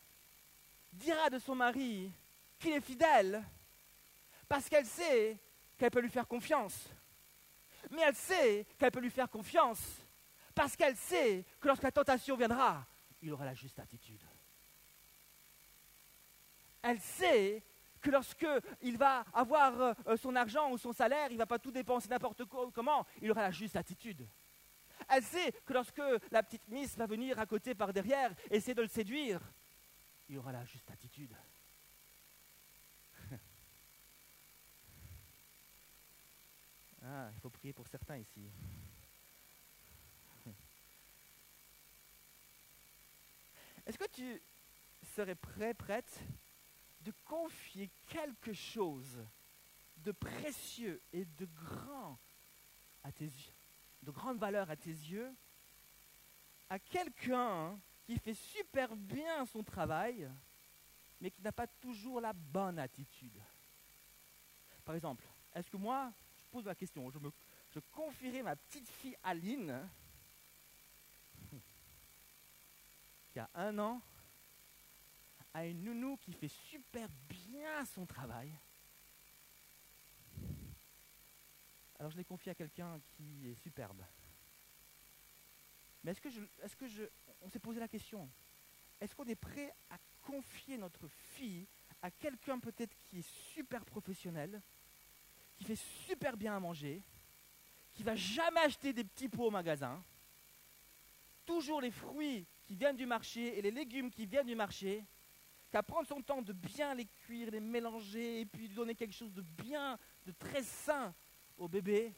dira 0.97 1.29
de 1.29 1.39
son 1.39 1.55
mari 1.55 2.11
qu'il 2.59 2.73
est 2.73 2.81
fidèle 2.81 3.43
parce 4.47 4.67
qu'elle 4.67 4.85
sait 4.85 5.37
qu'elle 5.77 5.91
peut 5.91 6.01
lui 6.01 6.09
faire 6.09 6.27
confiance. 6.27 6.89
Mais 7.91 8.01
elle 8.01 8.15
sait 8.15 8.65
qu'elle 8.77 8.91
peut 8.91 8.99
lui 8.99 9.11
faire 9.11 9.29
confiance 9.29 9.79
parce 10.53 10.75
qu'elle 10.75 10.95
sait 10.95 11.45
que 11.59 11.67
lorsque 11.67 11.83
la 11.83 11.91
tentation 11.91 12.35
viendra, 12.35 12.85
il 13.21 13.31
aura 13.31 13.45
la 13.45 13.53
juste 13.53 13.79
attitude. 13.79 14.21
Elle 16.81 16.99
sait 16.99 17.63
que 18.01 18.09
lorsque 18.09 18.47
il 18.81 18.97
va 18.97 19.25
avoir 19.33 19.95
euh, 20.07 20.17
son 20.17 20.35
argent 20.35 20.71
ou 20.71 20.77
son 20.77 20.93
salaire, 20.93 21.27
il 21.29 21.33
ne 21.33 21.39
va 21.39 21.45
pas 21.45 21.59
tout 21.59 21.71
dépenser 21.71 22.07
n'importe 22.07 22.45
comment, 22.45 23.05
il 23.21 23.31
aura 23.31 23.43
la 23.43 23.51
juste 23.51 23.75
attitude. 23.75 24.27
Elle 25.09 25.23
sait 25.23 25.51
que 25.65 25.73
lorsque 25.73 26.01
la 26.31 26.43
petite 26.43 26.67
Miss 26.67 26.95
va 26.97 27.05
venir 27.05 27.39
à 27.39 27.45
côté 27.45 27.75
par 27.75 27.93
derrière, 27.93 28.33
essayer 28.49 28.73
de 28.73 28.81
le 28.81 28.87
séduire, 28.87 29.41
il 30.29 30.37
aura 30.37 30.51
la 30.51 30.65
juste 30.65 30.89
attitude. 30.91 31.33
ah, 37.03 37.29
il 37.33 37.39
faut 37.41 37.49
prier 37.49 37.73
pour 37.73 37.87
certains 37.87 38.17
ici. 38.17 38.49
Est-ce 43.85 43.97
que 43.97 44.07
tu 44.11 44.41
serais 45.15 45.35
prêt, 45.35 45.73
prête, 45.73 46.19
de 47.01 47.13
confier 47.25 47.89
quelque 48.07 48.53
chose 48.53 49.25
de 49.97 50.11
précieux 50.11 51.01
et 51.13 51.25
de 51.25 51.45
grand 51.45 52.19
à 53.03 53.11
tes 53.11 53.25
yeux, 53.25 53.53
de 54.03 54.11
grande 54.11 54.37
valeur 54.37 54.69
à 54.69 54.75
tes 54.75 54.89
yeux, 54.89 55.33
à 56.69 56.79
quelqu'un 56.79 57.79
qui 58.07 58.17
fait 58.17 58.33
super 58.33 58.95
bien 58.95 59.45
son 59.45 59.61
travail, 59.63 60.31
mais 61.19 61.29
qui 61.29 61.41
n'a 61.41 61.51
pas 61.51 61.67
toujours 61.67 62.21
la 62.21 62.31
bonne 62.31 62.79
attitude. 62.79 63.37
Par 64.85 64.95
exemple, 64.95 65.25
est-ce 65.53 65.69
que 65.69 65.75
moi, 65.75 66.13
je 66.37 66.45
pose 66.49 66.65
la 66.65 66.73
question, 66.73 67.11
je, 67.11 67.19
me, 67.19 67.29
je 67.73 67.79
confierais 67.91 68.43
ma 68.43 68.55
petite 68.55 68.87
fille 68.87 69.17
Aline 69.21 69.77
y 73.35 73.39
a 73.39 73.49
un 73.55 73.77
an 73.77 74.01
à 75.53 75.65
une 75.65 75.83
nounou 75.83 76.15
qui 76.17 76.31
fait 76.31 76.47
super 76.47 77.09
bien 77.27 77.83
son 77.93 78.05
travail. 78.05 78.49
Alors 81.99 82.11
je 82.11 82.17
l'ai 82.17 82.23
confié 82.23 82.53
à 82.53 82.55
quelqu'un 82.55 83.01
qui 83.17 83.49
est 83.49 83.55
superbe. 83.55 84.01
Mais 86.07 86.11
est-ce 86.11 86.21
que 86.21 86.29
je, 86.29 86.39
est-ce 86.63 87.09
on 87.41 87.49
s'est 87.49 87.59
posé 87.59 87.81
la 87.81 87.87
question, 87.89 88.29
est-ce 89.01 89.13
qu'on 89.13 89.25
est 89.25 89.35
prêt 89.35 89.75
à 89.89 89.97
confier 90.21 90.77
notre 90.77 91.05
fille 91.09 91.67
à 92.01 92.09
quelqu'un 92.09 92.59
peut-être 92.59 92.95
qui 92.95 93.19
est 93.19 93.29
super 93.51 93.83
professionnel, 93.83 94.61
qui 95.57 95.65
fait 95.65 95.75
super 95.75 96.37
bien 96.37 96.55
à 96.55 96.61
manger, 96.61 97.01
qui 97.93 98.03
va 98.03 98.15
jamais 98.15 98.61
acheter 98.61 98.93
des 98.93 99.03
petits 99.03 99.27
pots 99.27 99.47
au 99.47 99.51
magasin, 99.51 100.01
toujours 101.45 101.81
les 101.81 101.91
fruits 101.91 102.47
qui 102.63 102.77
viennent 102.77 102.95
du 102.95 103.05
marché 103.05 103.57
et 103.57 103.61
les 103.61 103.71
légumes 103.71 104.09
qui 104.09 104.25
viennent 104.25 104.47
du 104.47 104.55
marché, 104.55 105.03
qu'à 105.69 105.83
prendre 105.83 106.07
son 106.07 106.21
temps 106.21 106.41
de 106.41 106.53
bien 106.53 106.95
les 106.95 107.07
cuire, 107.25 107.51
les 107.51 107.59
mélanger 107.59 108.39
et 108.39 108.45
puis 108.45 108.69
donner 108.69 108.95
quelque 108.95 109.13
chose 109.13 109.33
de 109.33 109.41
bien, 109.41 109.99
de 110.25 110.31
très 110.31 110.63
sain 110.63 111.13
au 111.57 111.67
bébé, 111.67 112.15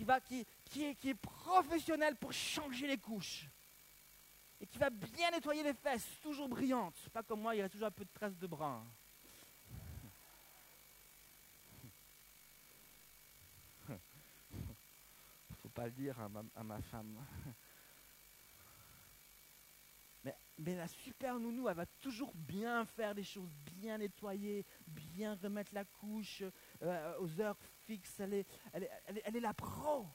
qui, 0.00 0.04
va, 0.04 0.18
qui, 0.18 0.46
qui, 0.64 0.84
est, 0.84 0.94
qui 0.94 1.10
est 1.10 1.14
professionnel 1.14 2.16
pour 2.16 2.32
changer 2.32 2.86
les 2.86 2.96
couches 2.96 3.46
et 4.58 4.66
qui 4.66 4.78
va 4.78 4.88
bien 4.88 5.30
nettoyer 5.30 5.62
les 5.62 5.74
fesses, 5.74 6.08
toujours 6.22 6.48
brillantes, 6.48 6.96
pas 7.12 7.22
comme 7.22 7.42
moi, 7.42 7.54
il 7.54 7.58
y 7.58 7.60
a 7.60 7.68
toujours 7.68 7.88
un 7.88 7.90
peu 7.90 8.06
de 8.06 8.10
traces 8.10 8.38
de 8.38 8.46
brun. 8.46 8.82
Faut 15.62 15.68
pas 15.74 15.84
le 15.84 15.92
dire 15.92 16.18
à 16.18 16.62
ma 16.62 16.80
femme. 16.80 17.22
Mais 20.62 20.76
la 20.76 20.88
super 20.88 21.38
nounou, 21.38 21.68
elle 21.70 21.76
va 21.76 21.86
toujours 21.86 22.32
bien 22.34 22.84
faire 22.84 23.14
les 23.14 23.24
choses, 23.24 23.54
bien 23.64 23.96
nettoyer, 23.96 24.66
bien 24.86 25.34
remettre 25.42 25.72
la 25.74 25.86
couche 25.86 26.42
euh, 26.82 27.14
aux 27.18 27.40
heures 27.40 27.58
fixes. 27.86 28.20
Elle 28.20 28.34
est, 28.34 28.46
elle, 28.72 28.84
est, 28.84 29.22
elle 29.24 29.36
est 29.36 29.40
la 29.40 29.54
pro. 29.54 30.06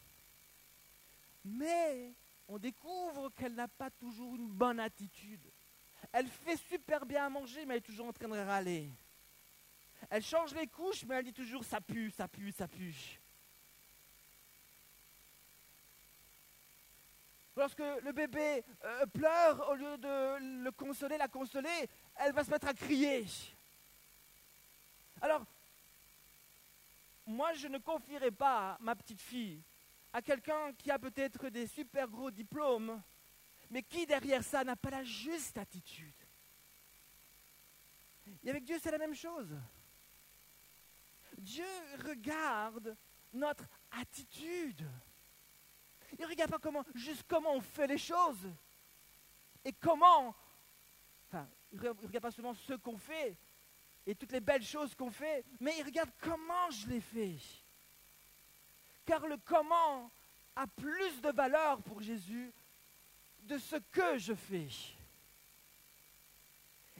Mais 1.43 2.13
on 2.47 2.57
découvre 2.57 3.29
qu'elle 3.29 3.53
n'a 3.53 3.67
pas 3.67 3.89
toujours 3.91 4.35
une 4.35 4.49
bonne 4.49 4.79
attitude. 4.79 5.51
Elle 6.11 6.27
fait 6.27 6.57
super 6.57 7.05
bien 7.05 7.25
à 7.25 7.29
manger, 7.29 7.65
mais 7.65 7.75
elle 7.75 7.79
est 7.79 7.85
toujours 7.85 8.07
en 8.07 8.13
train 8.13 8.27
de 8.27 8.37
râler. 8.37 8.91
Elle 10.09 10.23
change 10.23 10.53
les 10.53 10.67
couches, 10.67 11.03
mais 11.05 11.15
elle 11.15 11.25
dit 11.25 11.33
toujours 11.33 11.63
ça 11.63 11.81
pue, 11.81 12.11
ça 12.11 12.27
pue, 12.27 12.51
ça 12.51 12.67
pue. 12.67 13.19
Lorsque 17.57 17.79
le 17.79 18.11
bébé 18.11 18.65
euh, 18.83 19.05
pleure, 19.05 19.69
au 19.69 19.75
lieu 19.75 19.97
de 19.97 20.63
le 20.63 20.71
consoler, 20.71 21.17
la 21.17 21.29
consoler, 21.29 21.89
elle 22.17 22.33
va 22.33 22.43
se 22.43 22.51
mettre 22.51 22.67
à 22.67 22.73
crier. 22.73 23.25
Alors, 25.21 25.45
moi, 27.25 27.53
je 27.53 27.67
ne 27.67 27.77
confierai 27.77 28.31
pas 28.31 28.77
ma 28.79 28.95
petite 28.95 29.21
fille 29.21 29.63
à 30.13 30.21
quelqu'un 30.21 30.73
qui 30.73 30.91
a 30.91 30.99
peut-être 30.99 31.49
des 31.49 31.67
super 31.67 32.07
gros 32.07 32.31
diplômes, 32.31 33.01
mais 33.69 33.83
qui 33.83 34.05
derrière 34.05 34.43
ça 34.43 34.63
n'a 34.63 34.75
pas 34.75 34.91
la 34.91 35.03
juste 35.03 35.57
attitude. 35.57 36.15
Et 38.43 38.49
avec 38.49 38.63
Dieu, 38.63 38.77
c'est 38.81 38.91
la 38.91 38.97
même 38.97 39.15
chose. 39.15 39.53
Dieu 41.37 41.65
regarde 42.05 42.95
notre 43.33 43.65
attitude. 43.91 44.87
Il 46.17 46.21
ne 46.21 46.27
regarde 46.27 46.51
pas 46.51 46.59
comment, 46.59 46.83
juste 46.93 47.23
comment 47.27 47.53
on 47.53 47.61
fait 47.61 47.87
les 47.87 47.97
choses. 47.97 48.49
Et 49.63 49.73
comment, 49.73 50.35
enfin, 51.27 51.49
il 51.71 51.81
ne 51.81 51.89
regarde 51.89 52.21
pas 52.21 52.31
seulement 52.31 52.53
ce 52.53 52.73
qu'on 52.73 52.97
fait 52.97 53.37
et 54.05 54.15
toutes 54.15 54.31
les 54.31 54.39
belles 54.39 54.63
choses 54.63 54.93
qu'on 54.95 55.11
fait, 55.11 55.43
mais 55.59 55.75
il 55.77 55.83
regarde 55.83 56.11
comment 56.19 56.69
je 56.69 56.87
les 56.87 57.01
fais. 57.01 57.37
Car 59.05 59.25
le 59.27 59.37
comment 59.37 60.11
a 60.55 60.67
plus 60.67 61.21
de 61.21 61.31
valeur 61.31 61.81
pour 61.83 62.01
Jésus 62.01 62.53
de 63.39 63.57
ce 63.57 63.75
que 63.75 64.17
je 64.17 64.33
fais. 64.33 64.69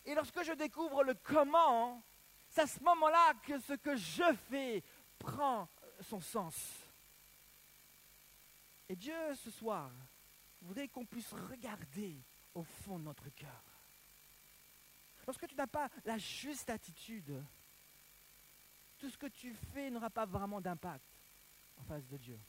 Et 0.05 0.13
lorsque 0.13 0.43
je 0.43 0.53
découvre 0.53 1.03
le 1.03 1.15
comment, 1.15 2.03
c'est 2.49 2.61
à 2.61 2.67
ce 2.67 2.81
moment-là 2.83 3.33
que 3.43 3.59
ce 3.59 3.73
que 3.73 3.95
je 3.95 4.35
fais 4.49 4.83
prend 5.17 5.67
son 6.01 6.21
sens. 6.21 6.55
Et 8.87 8.95
Dieu, 8.95 9.33
ce 9.35 9.49
soir, 9.49 9.91
voudrait 10.61 10.87
qu'on 10.87 11.05
puisse 11.05 11.31
regarder 11.31 12.21
au 12.53 12.63
fond 12.63 12.99
de 12.99 13.05
notre 13.05 13.29
cœur. 13.29 13.74
Lorsque 15.25 15.47
tu 15.47 15.55
n'as 15.55 15.67
pas 15.67 15.89
la 16.03 16.17
juste 16.17 16.69
attitude, 16.69 17.43
tout 18.97 19.09
ce 19.09 19.17
que 19.17 19.27
tu 19.27 19.53
fais 19.73 19.89
n'aura 19.89 20.09
pas 20.09 20.25
vraiment 20.25 20.61
d'impact 20.61 21.05
en 21.77 21.83
face 21.83 22.07
de 22.07 22.17
Dieu. 22.17 22.39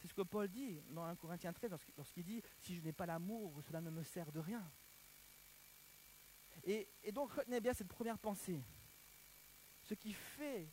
C'est 0.00 0.08
ce 0.08 0.14
que 0.14 0.22
Paul 0.22 0.48
dit 0.48 0.80
dans 0.90 1.04
1 1.04 1.14
Corinthiens 1.14 1.52
13 1.52 1.70
lorsqu'il 1.96 2.24
dit 2.24 2.42
Si 2.60 2.74
je 2.74 2.82
n'ai 2.82 2.92
pas 2.92 3.06
l'amour, 3.06 3.62
cela 3.68 3.80
ne 3.80 3.90
me 3.90 4.02
sert 4.02 4.30
de 4.32 4.40
rien. 4.40 4.62
Et, 6.64 6.88
et 7.04 7.12
donc 7.12 7.32
retenez 7.32 7.60
bien 7.60 7.72
cette 7.72 7.88
première 7.88 8.18
pensée. 8.18 8.60
Ce 9.84 9.94
qui 9.94 10.12
fait 10.12 10.68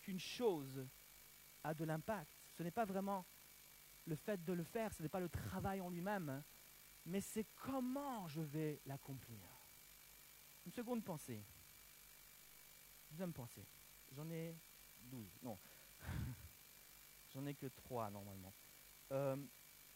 qu'une 0.00 0.20
chose 0.20 0.86
a 1.64 1.74
de 1.74 1.84
l'impact, 1.84 2.30
ce 2.56 2.62
n'est 2.62 2.70
pas 2.70 2.84
vraiment 2.84 3.24
le 4.06 4.14
fait 4.16 4.42
de 4.44 4.52
le 4.52 4.64
faire, 4.64 4.92
ce 4.92 5.02
n'est 5.02 5.08
pas 5.08 5.20
le 5.20 5.28
travail 5.28 5.80
en 5.80 5.90
lui-même, 5.90 6.42
mais 7.06 7.20
c'est 7.20 7.46
comment 7.56 8.26
je 8.28 8.40
vais 8.40 8.80
l'accomplir. 8.86 9.49
Une 10.66 10.72
seconde 10.72 11.04
pensée. 11.04 11.42
Deuxième 13.10 13.32
pensée. 13.32 13.64
J'en 14.14 14.28
ai 14.30 14.54
douze. 15.00 15.30
Non. 15.42 15.58
J'en 17.34 17.46
ai 17.46 17.54
que 17.54 17.66
trois 17.66 18.10
normalement. 18.10 18.52
Euh, 19.12 19.36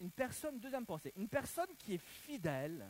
une 0.01 0.11
personne, 0.11 0.59
deuxième 0.59 0.87
pensée, 0.87 1.13
une 1.17 1.29
personne 1.29 1.75
qui 1.79 1.95
est 1.95 2.05
fidèle, 2.27 2.85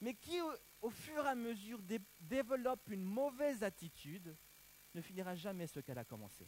mais 0.00 0.14
qui 0.14 0.40
au, 0.80 0.90
fur 0.90 1.24
et 1.24 1.28
à 1.28 1.34
mesure 1.34 1.80
développe 2.20 2.88
une 2.90 3.04
mauvaise 3.04 3.62
attitude, 3.62 4.34
ne 4.94 5.00
finira 5.00 5.34
jamais 5.34 5.66
ce 5.66 5.80
qu'elle 5.80 5.98
a 5.98 6.04
commencé. 6.04 6.46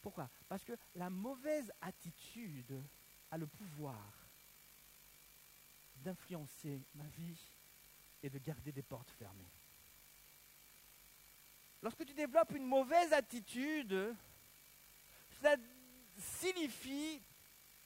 Pourquoi? 0.00 0.28
Parce 0.48 0.64
que 0.64 0.72
la 0.94 1.10
mauvaise 1.10 1.72
attitude 1.80 2.82
a 3.30 3.38
le 3.38 3.46
pouvoir 3.46 3.96
d'influencer 6.04 6.80
ma 6.94 7.04
vie 7.16 7.38
et 8.22 8.30
de 8.30 8.38
garder 8.38 8.72
des 8.72 8.82
portes 8.82 9.10
fermées. 9.18 9.50
Lorsque 11.82 12.04
tu 12.04 12.14
développes 12.14 12.52
une 12.54 12.66
mauvaise 12.66 13.12
attitude, 13.12 14.14
ça 15.40 15.54
signifie 16.18 17.22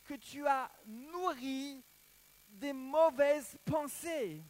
que 0.04 0.14
tu 0.14 0.46
as 0.46 0.70
nourri 0.86 1.82
des 2.48 2.72
mauvaises 2.72 3.56
pensées. 3.64 4.42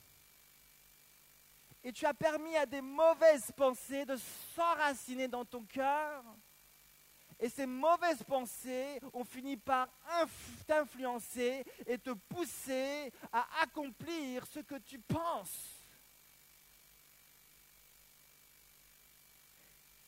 Et 1.84 1.92
tu 1.92 2.06
as 2.06 2.14
permis 2.14 2.56
à 2.56 2.64
des 2.64 2.80
mauvaises 2.80 3.50
pensées 3.56 4.04
de 4.04 4.16
s'enraciner 4.54 5.26
dans 5.26 5.44
ton 5.44 5.64
cœur. 5.64 6.22
Et 7.42 7.48
ces 7.48 7.66
mauvaises 7.66 8.22
pensées 8.22 9.00
ont 9.12 9.24
fini 9.24 9.56
par 9.56 9.88
t'influencer 10.64 11.64
et 11.84 11.98
te 11.98 12.10
pousser 12.10 13.12
à 13.32 13.44
accomplir 13.62 14.46
ce 14.46 14.60
que 14.60 14.76
tu 14.76 15.00
penses. 15.00 15.82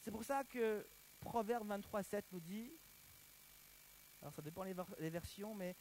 C'est 0.01 0.13
pour 0.13 0.23
ça 0.23 0.45
que 0.45 0.87
Proverbe 1.19 1.67
23, 1.67 2.05
7 2.05 2.25
nous 2.31 2.39
dit, 2.39 2.71
alors 4.23 4.33
ça 4.33 4.41
dépend 4.41 4.63
les, 4.63 5.11
versions, 5.11 5.57
mais 5.57 5.75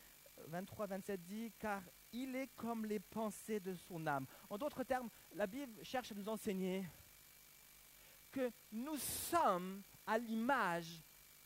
23, 0.48 0.88
27 0.88 1.24
dit, 1.24 1.54
car 1.60 1.84
il 2.12 2.36
est 2.36 2.48
comme 2.56 2.84
les 2.84 3.00
pensées 3.00 3.60
de 3.60 3.76
son 3.76 4.08
âme. 4.08 4.26
En 4.50 4.58
d'autres 4.58 4.84
termes, 4.84 5.10
la 5.34 5.46
Bible 5.46 5.86
cherche 5.86 6.12
à 6.14 6.16
nous 6.16 6.30
enseigner 6.30 6.84
que 8.32 8.52
nous 8.72 8.98
sommes 8.98 9.84
à 10.08 10.18
l'image 10.18 11.00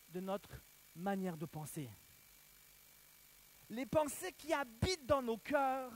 de 0.10 0.20
notre 0.20 0.50
manière 0.96 1.38
de 1.38 1.46
penser. 1.46 1.90
Les 3.70 3.86
pensées 3.86 4.34
qui 4.34 4.54
habitent 4.54 5.06
dans 5.06 5.22
nos 5.22 5.38
cœurs, 5.38 5.92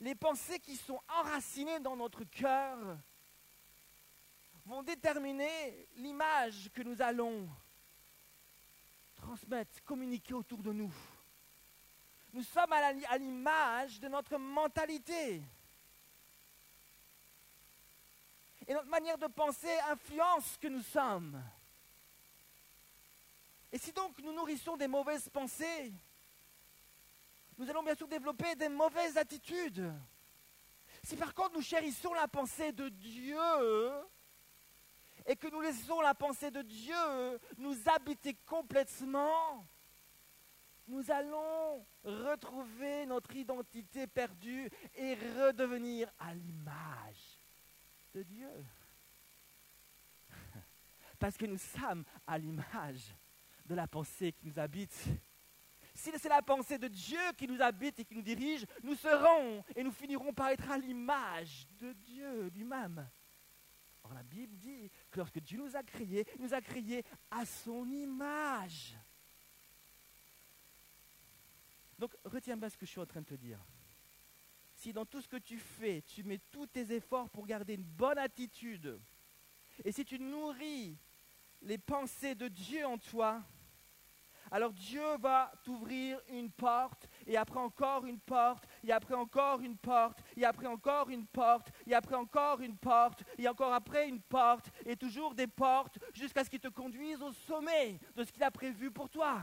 les 0.00 0.14
pensées 0.14 0.58
qui 0.58 0.76
sont 0.76 1.00
enracinées 1.08 1.80
dans 1.80 1.96
notre 1.96 2.24
cœur, 2.24 2.98
vont 4.64 4.82
déterminer 4.82 5.88
l'image 5.96 6.70
que 6.72 6.82
nous 6.82 7.00
allons 7.02 7.48
transmettre, 9.14 9.82
communiquer 9.84 10.34
autour 10.34 10.62
de 10.62 10.72
nous. 10.72 10.92
Nous 12.32 12.42
sommes 12.42 12.72
à 12.72 13.18
l'image 13.18 14.00
de 14.00 14.08
notre 14.08 14.38
mentalité. 14.38 15.42
Et 18.66 18.74
notre 18.74 18.88
manière 18.88 19.18
de 19.18 19.26
penser 19.26 19.72
influence 19.90 20.52
ce 20.52 20.58
que 20.58 20.68
nous 20.68 20.82
sommes. 20.82 21.42
Et 23.72 23.78
si 23.78 23.90
donc 23.92 24.18
nous 24.22 24.32
nourrissons 24.32 24.76
des 24.76 24.86
mauvaises 24.86 25.28
pensées, 25.30 25.92
nous 27.56 27.68
allons 27.68 27.82
bien 27.82 27.94
sûr 27.94 28.06
développer 28.06 28.54
des 28.54 28.68
mauvaises 28.68 29.16
attitudes. 29.16 29.90
Si 31.02 31.16
par 31.16 31.34
contre 31.34 31.54
nous 31.54 31.62
chérissons 31.62 32.12
la 32.12 32.28
pensée 32.28 32.70
de 32.70 32.90
Dieu, 32.90 33.38
et 35.26 35.36
que 35.36 35.48
nous 35.48 35.60
laissons 35.60 36.00
la 36.00 36.14
pensée 36.14 36.50
de 36.50 36.62
Dieu 36.62 37.40
nous 37.56 37.76
habiter 37.88 38.34
complètement, 38.46 39.66
nous 40.88 41.10
allons 41.10 41.86
retrouver 42.04 43.06
notre 43.06 43.34
identité 43.34 44.06
perdue 44.06 44.68
et 44.94 45.14
redevenir 45.14 46.10
à 46.18 46.34
l'image 46.34 47.38
de 48.14 48.22
Dieu. 48.22 48.50
Parce 51.18 51.36
que 51.36 51.46
nous 51.46 51.58
sommes 51.58 52.04
à 52.26 52.36
l'image 52.36 53.14
de 53.72 53.76
la 53.76 53.88
pensée 53.88 54.32
qui 54.32 54.46
nous 54.46 54.58
habite. 54.58 54.94
Si 55.94 56.10
c'est 56.18 56.28
la 56.28 56.42
pensée 56.42 56.78
de 56.78 56.88
Dieu 56.88 57.18
qui 57.36 57.48
nous 57.48 57.60
habite 57.62 57.98
et 57.98 58.04
qui 58.04 58.14
nous 58.14 58.22
dirige, 58.22 58.66
nous 58.82 58.94
serons 58.94 59.64
et 59.74 59.82
nous 59.82 59.92
finirons 59.92 60.32
par 60.32 60.48
être 60.48 60.70
à 60.70 60.76
l'image 60.76 61.66
de 61.80 61.92
Dieu 61.92 62.48
lui-même. 62.50 63.08
Or, 64.04 64.12
la 64.12 64.22
Bible 64.22 64.56
dit 64.58 64.90
que 65.10 65.18
lorsque 65.18 65.38
Dieu 65.40 65.58
nous 65.58 65.74
a 65.74 65.82
créés, 65.82 66.26
il 66.36 66.42
nous 66.42 66.52
a 66.52 66.60
créés 66.60 67.02
à 67.30 67.46
son 67.46 67.88
image. 67.90 68.94
Donc, 71.98 72.14
retiens 72.24 72.56
bien 72.56 72.68
ce 72.68 72.76
que 72.76 72.84
je 72.84 72.90
suis 72.90 73.00
en 73.00 73.06
train 73.06 73.20
de 73.20 73.26
te 73.26 73.34
dire. 73.34 73.60
Si 74.74 74.92
dans 74.92 75.06
tout 75.06 75.22
ce 75.22 75.28
que 75.28 75.36
tu 75.36 75.58
fais, 75.58 76.02
tu 76.02 76.24
mets 76.24 76.40
tous 76.50 76.66
tes 76.66 76.92
efforts 76.92 77.30
pour 77.30 77.46
garder 77.46 77.74
une 77.74 77.84
bonne 77.84 78.18
attitude, 78.18 79.00
et 79.84 79.92
si 79.92 80.04
tu 80.04 80.18
nourris 80.18 80.98
les 81.62 81.78
pensées 81.78 82.34
de 82.34 82.48
Dieu 82.48 82.84
en 82.84 82.98
toi, 82.98 83.42
alors 84.50 84.72
Dieu 84.72 85.16
va 85.18 85.52
t'ouvrir 85.64 86.20
une 86.28 86.50
porte, 86.50 87.08
et 87.26 87.36
après 87.36 87.60
encore 87.60 88.04
une 88.06 88.18
porte, 88.18 88.66
et 88.84 88.92
après 88.92 89.14
encore 89.14 89.60
une 89.60 89.76
porte, 89.76 90.22
et 90.36 90.44
après 90.44 90.66
encore 90.66 91.08
une 91.10 91.26
porte, 91.26 91.72
et 91.86 91.94
après 91.94 92.16
encore 92.16 92.60
une 92.60 92.76
porte, 92.76 93.22
et 93.38 93.48
encore 93.48 93.72
après 93.72 94.08
une 94.08 94.20
porte, 94.20 94.70
et 94.84 94.96
toujours 94.96 95.34
des 95.34 95.46
portes, 95.46 95.98
jusqu'à 96.14 96.44
ce 96.44 96.50
qu'il 96.50 96.60
te 96.60 96.68
conduise 96.68 97.22
au 97.22 97.32
sommet 97.32 97.98
de 98.14 98.24
ce 98.24 98.32
qu'il 98.32 98.42
a 98.42 98.50
prévu 98.50 98.90
pour 98.90 99.08
toi. 99.08 99.42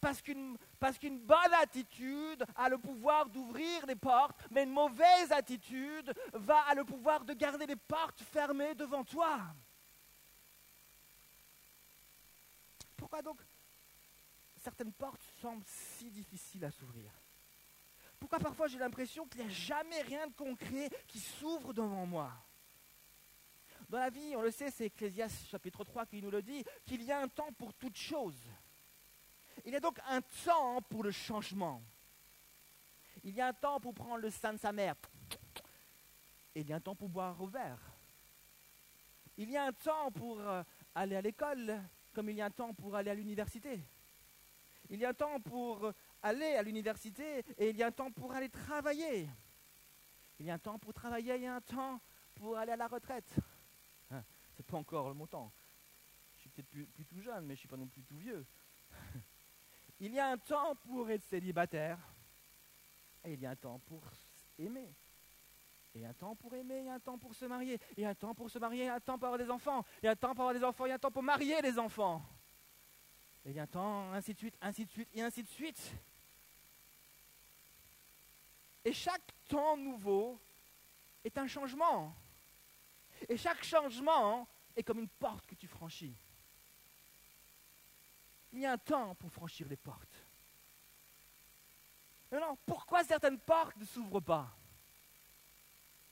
Parce 0.00 0.22
qu'une, 0.22 0.56
bonne 0.80 1.54
attitude 1.60 2.44
a 2.56 2.68
le 2.70 2.78
pouvoir 2.78 3.28
d'ouvrir 3.28 3.84
les 3.86 3.96
portes, 3.96 4.40
mais 4.50 4.64
une 4.64 4.70
mauvaise 4.70 5.30
attitude 5.30 6.14
va 6.32 6.60
a 6.70 6.74
le 6.74 6.84
pouvoir 6.84 7.24
de 7.24 7.34
garder 7.34 7.66
les 7.66 7.76
portes 7.76 8.22
fermées 8.22 8.74
devant 8.74 9.04
toi. 9.04 9.40
Pourquoi 13.00 13.22
donc 13.22 13.40
certaines 14.62 14.92
portes 14.92 15.22
semblent 15.40 15.64
si 15.66 16.10
difficiles 16.10 16.66
à 16.66 16.70
s'ouvrir? 16.70 17.10
Pourquoi 18.18 18.38
parfois 18.38 18.68
j'ai 18.68 18.78
l'impression 18.78 19.26
qu'il 19.26 19.40
n'y 19.40 19.46
a 19.46 19.54
jamais 19.54 20.02
rien 20.02 20.26
de 20.26 20.34
concret 20.34 20.90
qui 21.08 21.18
s'ouvre 21.18 21.72
devant 21.72 22.04
moi? 22.04 22.30
Dans 23.88 23.98
la 23.98 24.10
vie, 24.10 24.36
on 24.36 24.42
le 24.42 24.50
sait, 24.50 24.70
c'est 24.70 24.84
Ecclésias 24.84 25.46
chapitre 25.50 25.82
3 25.82 26.04
qui 26.04 26.20
nous 26.20 26.30
le 26.30 26.42
dit, 26.42 26.62
qu'il 26.84 27.02
y 27.02 27.10
a 27.10 27.22
un 27.22 27.28
temps 27.28 27.50
pour 27.54 27.72
toute 27.72 27.96
chose. 27.96 28.38
Il 29.64 29.72
y 29.72 29.76
a 29.76 29.80
donc 29.80 29.98
un 30.06 30.20
temps 30.44 30.82
pour 30.82 31.02
le 31.02 31.10
changement. 31.10 31.82
Il 33.24 33.34
y 33.34 33.40
a 33.40 33.46
un 33.46 33.54
temps 33.54 33.80
pour 33.80 33.94
prendre 33.94 34.18
le 34.18 34.30
sein 34.30 34.52
de 34.52 34.58
sa 34.58 34.72
mère. 34.72 34.94
Et 36.54 36.60
il 36.60 36.68
y 36.68 36.72
a 36.74 36.76
un 36.76 36.80
temps 36.80 36.94
pour 36.94 37.08
boire 37.08 37.40
au 37.40 37.46
verre. 37.46 37.80
Il 39.38 39.50
y 39.50 39.56
a 39.56 39.64
un 39.64 39.72
temps 39.72 40.12
pour 40.12 40.38
euh, 40.38 40.62
aller 40.94 41.16
à 41.16 41.22
l'école, 41.22 41.82
comme 42.12 42.30
il 42.30 42.36
y 42.36 42.40
a 42.40 42.46
un 42.46 42.50
temps 42.50 42.74
pour 42.74 42.94
aller 42.96 43.10
à 43.10 43.14
l'université. 43.14 43.84
Il 44.88 44.98
y 44.98 45.04
a 45.04 45.10
un 45.10 45.14
temps 45.14 45.40
pour 45.40 45.92
aller 46.22 46.54
à 46.56 46.62
l'université 46.62 47.44
et 47.56 47.70
il 47.70 47.76
y 47.76 47.82
a 47.82 47.86
un 47.86 47.92
temps 47.92 48.10
pour 48.10 48.32
aller 48.32 48.48
travailler. 48.48 49.28
Il 50.38 50.46
y 50.46 50.50
a 50.50 50.54
un 50.54 50.58
temps 50.58 50.78
pour 50.78 50.92
travailler, 50.92 51.46
a 51.46 51.56
un 51.56 51.60
temps 51.60 52.00
pour 52.34 52.56
aller 52.56 52.72
à 52.72 52.76
la 52.76 52.88
retraite. 52.88 53.36
Hein, 54.10 54.24
c'est 54.56 54.66
pas 54.66 54.78
encore 54.78 55.12
le 55.12 55.26
temps. 55.26 55.52
Je 56.34 56.40
suis 56.40 56.50
peut-être 56.50 56.68
plus, 56.68 56.86
plus 56.86 57.04
tout 57.04 57.20
jeune, 57.20 57.44
mais 57.44 57.54
je 57.54 57.60
suis 57.60 57.68
pas 57.68 57.76
non 57.76 57.86
plus 57.86 58.02
tout 58.02 58.16
vieux. 58.16 58.46
il 60.00 60.12
y 60.12 60.18
a 60.18 60.30
un 60.30 60.38
temps 60.38 60.74
pour 60.76 61.10
être 61.10 61.22
célibataire 61.22 61.98
et 63.22 63.34
il 63.34 63.40
y 63.40 63.46
a 63.46 63.50
un 63.50 63.56
temps 63.56 63.78
pour 63.80 64.02
aimer. 64.58 64.94
Et 65.94 66.06
un 66.06 66.12
temps 66.12 66.36
pour 66.36 66.54
aimer, 66.54 66.80
il 66.80 66.86
y 66.86 66.88
a 66.88 66.94
un 66.94 67.00
temps 67.00 67.18
pour 67.18 67.34
se 67.34 67.44
marier. 67.44 67.80
Et 67.96 68.06
un 68.06 68.14
temps 68.14 68.34
pour 68.34 68.48
se 68.48 68.58
marier, 68.58 68.84
il 68.84 68.86
y 68.86 68.90
a 68.90 68.94
un 68.94 69.00
temps 69.00 69.18
pour 69.18 69.26
avoir 69.26 69.38
des 69.38 69.50
enfants. 69.50 69.84
Il 70.02 70.06
y 70.06 70.08
a 70.08 70.12
un 70.12 70.16
temps 70.16 70.34
pour 70.34 70.42
avoir 70.42 70.54
des 70.54 70.64
enfants, 70.64 70.86
il 70.86 70.90
y 70.90 70.92
a 70.92 70.94
un 70.94 70.98
temps 70.98 71.10
pour 71.10 71.22
marier 71.22 71.60
les 71.62 71.78
enfants. 71.78 72.24
Et 73.44 73.50
il 73.50 73.56
y 73.56 73.58
a 73.58 73.62
un 73.62 73.66
temps, 73.66 74.12
ainsi 74.12 74.34
de 74.34 74.38
suite, 74.38 74.56
ainsi 74.60 74.84
de 74.84 74.90
suite, 74.90 75.08
et 75.14 75.22
ainsi 75.22 75.42
de 75.42 75.48
suite. 75.48 75.92
Et 78.84 78.92
chaque 78.92 79.32
temps 79.48 79.76
nouveau 79.76 80.38
est 81.24 81.36
un 81.36 81.46
changement. 81.46 82.14
Et 83.28 83.36
chaque 83.36 83.64
changement 83.64 84.46
est 84.76 84.82
comme 84.82 85.00
une 85.00 85.08
porte 85.08 85.46
que 85.46 85.54
tu 85.54 85.66
franchis. 85.66 86.14
Il 88.52 88.60
y 88.60 88.66
a 88.66 88.72
un 88.72 88.78
temps 88.78 89.14
pour 89.16 89.30
franchir 89.30 89.66
les 89.68 89.76
portes. 89.76 90.24
Maintenant, 92.30 92.56
pourquoi 92.64 93.02
certaines 93.04 93.38
portes 93.38 93.76
ne 93.76 93.84
s'ouvrent 93.84 94.20
pas? 94.20 94.48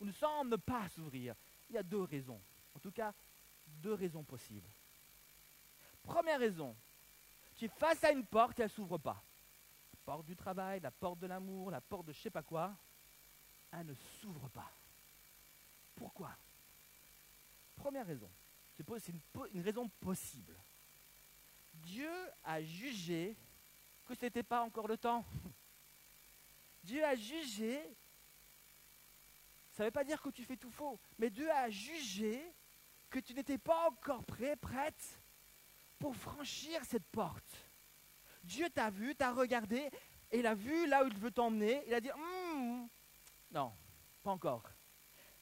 Ou 0.01 0.05
ne 0.05 0.13
semblent 0.13 0.51
ne 0.51 0.57
pas 0.57 0.89
s'ouvrir 0.89 1.35
Il 1.69 1.75
y 1.75 1.79
a 1.79 1.83
deux 1.83 2.03
raisons. 2.03 2.41
En 2.75 2.79
tout 2.79 2.93
cas, 2.93 3.13
deux 3.67 3.95
raisons 3.95 4.23
possibles. 4.23 4.69
Première 6.03 6.39
raison, 6.39 6.77
tu 7.57 7.67
es 7.67 7.69
face 7.69 8.03
à 8.05 8.13
une 8.13 8.25
porte 8.25 8.59
et 8.59 8.63
elle 8.63 8.69
ne 8.69 8.73
s'ouvre 8.73 8.99
pas. 8.99 9.23
La 9.93 9.99
porte 10.05 10.27
du 10.27 10.37
travail, 10.37 10.81
la 10.81 10.91
porte 10.91 11.19
de 11.19 11.27
l'amour, 11.27 11.71
la 11.71 11.81
porte 11.81 12.07
de 12.07 12.13
je 12.13 12.19
ne 12.19 12.23
sais 12.23 12.31
pas 12.31 12.43
quoi, 12.43 12.75
elle 13.73 13.87
ne 13.87 13.95
s'ouvre 14.21 14.49
pas. 14.49 14.71
Pourquoi? 15.95 16.31
Première 17.77 18.07
raison, 18.07 18.31
c'est 18.77 19.13
une 19.53 19.61
raison 19.61 19.89
possible. 20.01 20.57
Dieu 21.75 22.11
a 22.45 22.63
jugé 22.63 23.37
que 24.07 24.15
ce 24.15 24.25
n'était 24.25 24.43
pas 24.43 24.63
encore 24.63 24.89
le 24.89 24.97
temps. 24.97 25.25
Dieu 26.85 27.05
a 27.05 27.15
jugé, 27.15 27.81
ça 29.79 29.85
ne 29.85 29.87
veut 29.87 29.93
pas 29.93 30.03
dire 30.03 30.21
que 30.21 30.31
tu 30.31 30.43
fais 30.43 30.57
tout 30.57 30.73
faux, 30.73 30.99
mais 31.21 31.31
Dieu 31.31 31.49
a 31.53 31.71
jugé 31.71 32.53
que 33.09 33.21
tu 33.21 33.33
n'étais 33.33 33.59
pas 33.59 33.89
encore 33.89 34.25
prêt, 34.25 34.57
prête 34.57 35.23
pour 36.01 36.17
franchir 36.17 36.85
cette 36.85 37.07
porte. 37.07 37.71
Dieu 38.43 38.69
t'a 38.71 38.91
vu, 38.91 39.15
t'a 39.15 39.31
regardé, 39.31 39.89
et 40.33 40.41
il 40.41 40.47
a 40.49 40.57
vu 40.57 40.89
là 40.89 41.05
où 41.05 41.07
il 41.07 41.17
veut 41.17 41.31
t'emmener. 41.31 41.85
Il 41.87 41.95
a 41.95 42.01
dit, 42.01 42.11
hum, 42.11 42.89
non, 43.53 43.73
pas 44.25 44.33
encore. 44.33 44.65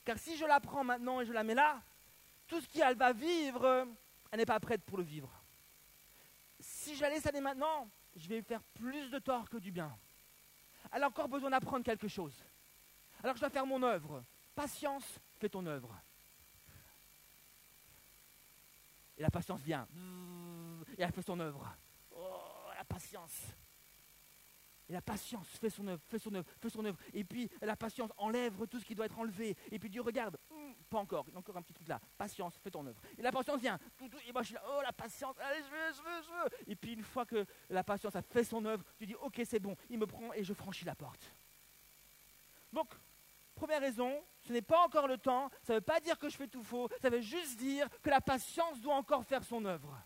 Car 0.04 0.18
si 0.18 0.36
je 0.36 0.44
la 0.44 0.60
prends 0.60 0.84
maintenant 0.84 1.22
et 1.22 1.24
je 1.24 1.32
la 1.32 1.42
mets 1.42 1.54
là, 1.54 1.82
tout 2.46 2.60
ce 2.60 2.68
qu'elle 2.68 2.94
va 2.94 3.14
vivre, 3.14 3.88
elle 4.30 4.38
n'est 4.38 4.44
pas 4.44 4.60
prête 4.60 4.84
pour 4.84 4.98
le 4.98 5.04
vivre. 5.04 5.32
Si 6.60 6.94
j'allais 6.94 7.14
laisse 7.14 7.26
aller 7.26 7.40
maintenant, 7.40 7.88
je 8.14 8.28
vais 8.28 8.42
faire 8.42 8.62
plus 8.74 9.08
de 9.08 9.18
tort 9.18 9.48
que 9.48 9.56
du 9.56 9.72
bien. 9.72 9.98
Elle 10.92 11.04
a 11.04 11.08
encore 11.08 11.30
besoin 11.30 11.48
d'apprendre 11.48 11.86
quelque 11.86 12.06
chose. 12.06 12.44
Alors 13.22 13.36
je 13.36 13.40
dois 13.40 13.50
faire 13.50 13.66
mon 13.66 13.82
œuvre. 13.82 14.24
Patience, 14.54 15.18
fais 15.38 15.48
ton 15.48 15.64
œuvre. 15.66 15.94
Et 19.16 19.22
la 19.22 19.30
patience 19.30 19.60
vient. 19.60 19.86
Et 20.96 21.02
elle 21.02 21.12
fait 21.12 21.22
son 21.22 21.38
œuvre. 21.40 21.74
Oh, 22.14 22.68
la 22.76 22.84
patience. 22.84 23.46
Et 24.88 24.92
la 24.92 25.02
patience 25.02 25.48
fait 25.58 25.70
son 25.70 25.86
œuvre, 25.88 26.00
fait 26.04 26.18
son 26.18 26.32
œuvre, 26.34 26.46
fait 26.60 26.70
son 26.70 26.84
œuvre. 26.84 26.98
Et 27.12 27.24
puis 27.24 27.50
la 27.60 27.74
patience 27.74 28.10
enlève 28.18 28.66
tout 28.68 28.78
ce 28.78 28.84
qui 28.84 28.94
doit 28.94 29.06
être 29.06 29.18
enlevé. 29.18 29.56
Et 29.72 29.78
puis 29.78 29.90
Dieu 29.90 30.00
regarde, 30.00 30.38
hmm, 30.48 30.72
pas 30.88 30.98
encore, 30.98 31.24
il 31.28 31.32
y 31.32 31.36
a 31.36 31.38
encore 31.38 31.56
un 31.56 31.62
petit 31.62 31.72
truc 31.72 31.88
là. 31.88 32.00
Patience, 32.16 32.56
fais 32.62 32.70
ton 32.70 32.86
œuvre. 32.86 33.00
Et 33.18 33.22
la 33.22 33.32
patience 33.32 33.60
vient. 33.60 33.80
et 34.26 34.32
moi 34.32 34.42
je 34.42 34.46
suis 34.46 34.54
là, 34.54 34.62
oh 34.68 34.80
la 34.82 34.92
patience, 34.92 35.34
allez, 35.40 35.62
je 35.62 35.70
veux, 35.70 35.92
je 35.92 36.02
veux, 36.02 36.22
je 36.22 36.28
veux. 36.28 36.70
Et 36.70 36.76
puis 36.76 36.92
une 36.92 37.02
fois 37.02 37.26
que 37.26 37.44
la 37.68 37.82
patience 37.82 38.14
a 38.14 38.22
fait 38.22 38.44
son 38.44 38.64
œuvre, 38.64 38.84
tu 38.96 39.06
dis, 39.06 39.16
ok, 39.16 39.40
c'est 39.44 39.58
bon, 39.58 39.76
il 39.90 39.98
me 39.98 40.06
prend 40.06 40.32
et 40.32 40.44
je 40.44 40.54
franchis 40.54 40.84
la 40.84 40.94
porte. 40.94 41.32
Donc, 42.72 42.92
première 43.54 43.80
raison, 43.80 44.22
ce 44.46 44.52
n'est 44.52 44.62
pas 44.62 44.80
encore 44.80 45.08
le 45.08 45.18
temps. 45.18 45.50
Ça 45.62 45.72
ne 45.74 45.78
veut 45.78 45.84
pas 45.84 46.00
dire 46.00 46.18
que 46.18 46.28
je 46.28 46.36
fais 46.36 46.48
tout 46.48 46.62
faux. 46.62 46.88
Ça 47.00 47.10
veut 47.10 47.20
juste 47.20 47.58
dire 47.58 47.88
que 48.02 48.10
la 48.10 48.20
patience 48.20 48.80
doit 48.80 48.94
encore 48.94 49.24
faire 49.24 49.44
son 49.44 49.64
œuvre 49.64 49.96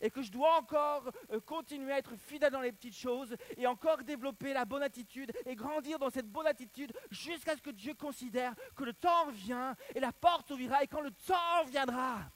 et 0.00 0.10
que 0.10 0.22
je 0.22 0.30
dois 0.30 0.56
encore 0.58 1.10
euh, 1.32 1.40
continuer 1.40 1.92
à 1.92 1.98
être 1.98 2.16
fidèle 2.16 2.52
dans 2.52 2.60
les 2.60 2.72
petites 2.72 2.96
choses 2.96 3.36
et 3.56 3.66
encore 3.66 4.02
développer 4.04 4.52
la 4.52 4.64
bonne 4.64 4.82
attitude 4.82 5.32
et 5.46 5.54
grandir 5.54 5.98
dans 5.98 6.10
cette 6.10 6.28
bonne 6.28 6.46
attitude 6.46 6.92
jusqu'à 7.10 7.56
ce 7.56 7.62
que 7.62 7.70
Dieu 7.70 7.94
considère 7.94 8.54
que 8.76 8.84
le 8.84 8.92
temps 8.92 9.28
vient 9.30 9.74
et 9.94 10.00
la 10.00 10.12
porte 10.12 10.50
ouvrira 10.50 10.82
et 10.82 10.86
quand 10.86 11.00
le 11.00 11.10
temps 11.10 11.64
viendra, 11.66 12.30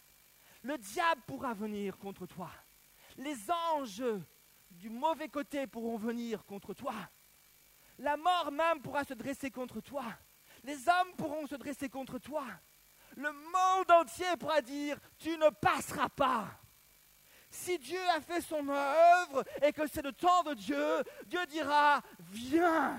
le 0.62 0.78
diable 0.78 1.22
pourra 1.26 1.54
venir 1.54 1.98
contre 1.98 2.26
toi. 2.26 2.50
Les 3.16 3.36
anges 3.50 4.04
du 4.70 4.88
mauvais 4.88 5.28
côté 5.28 5.66
pourront 5.66 5.96
venir 5.96 6.44
contre 6.44 6.74
toi. 6.74 6.94
La 8.02 8.16
mort 8.16 8.50
même 8.50 8.80
pourra 8.82 9.04
se 9.04 9.14
dresser 9.14 9.48
contre 9.52 9.80
toi. 9.80 10.04
Les 10.64 10.88
hommes 10.88 11.14
pourront 11.16 11.46
se 11.46 11.54
dresser 11.54 11.88
contre 11.88 12.18
toi. 12.18 12.44
Le 13.16 13.30
monde 13.30 13.90
entier 13.90 14.36
pourra 14.40 14.60
dire, 14.60 14.98
tu 15.18 15.30
ne 15.38 15.50
passeras 15.50 16.08
pas. 16.08 16.48
Si 17.48 17.78
Dieu 17.78 18.00
a 18.16 18.20
fait 18.20 18.40
son 18.40 18.68
œuvre 18.68 19.44
et 19.62 19.72
que 19.72 19.86
c'est 19.86 20.02
le 20.02 20.12
temps 20.12 20.42
de 20.42 20.54
Dieu, 20.54 21.04
Dieu 21.26 21.46
dira, 21.46 22.02
viens. 22.18 22.98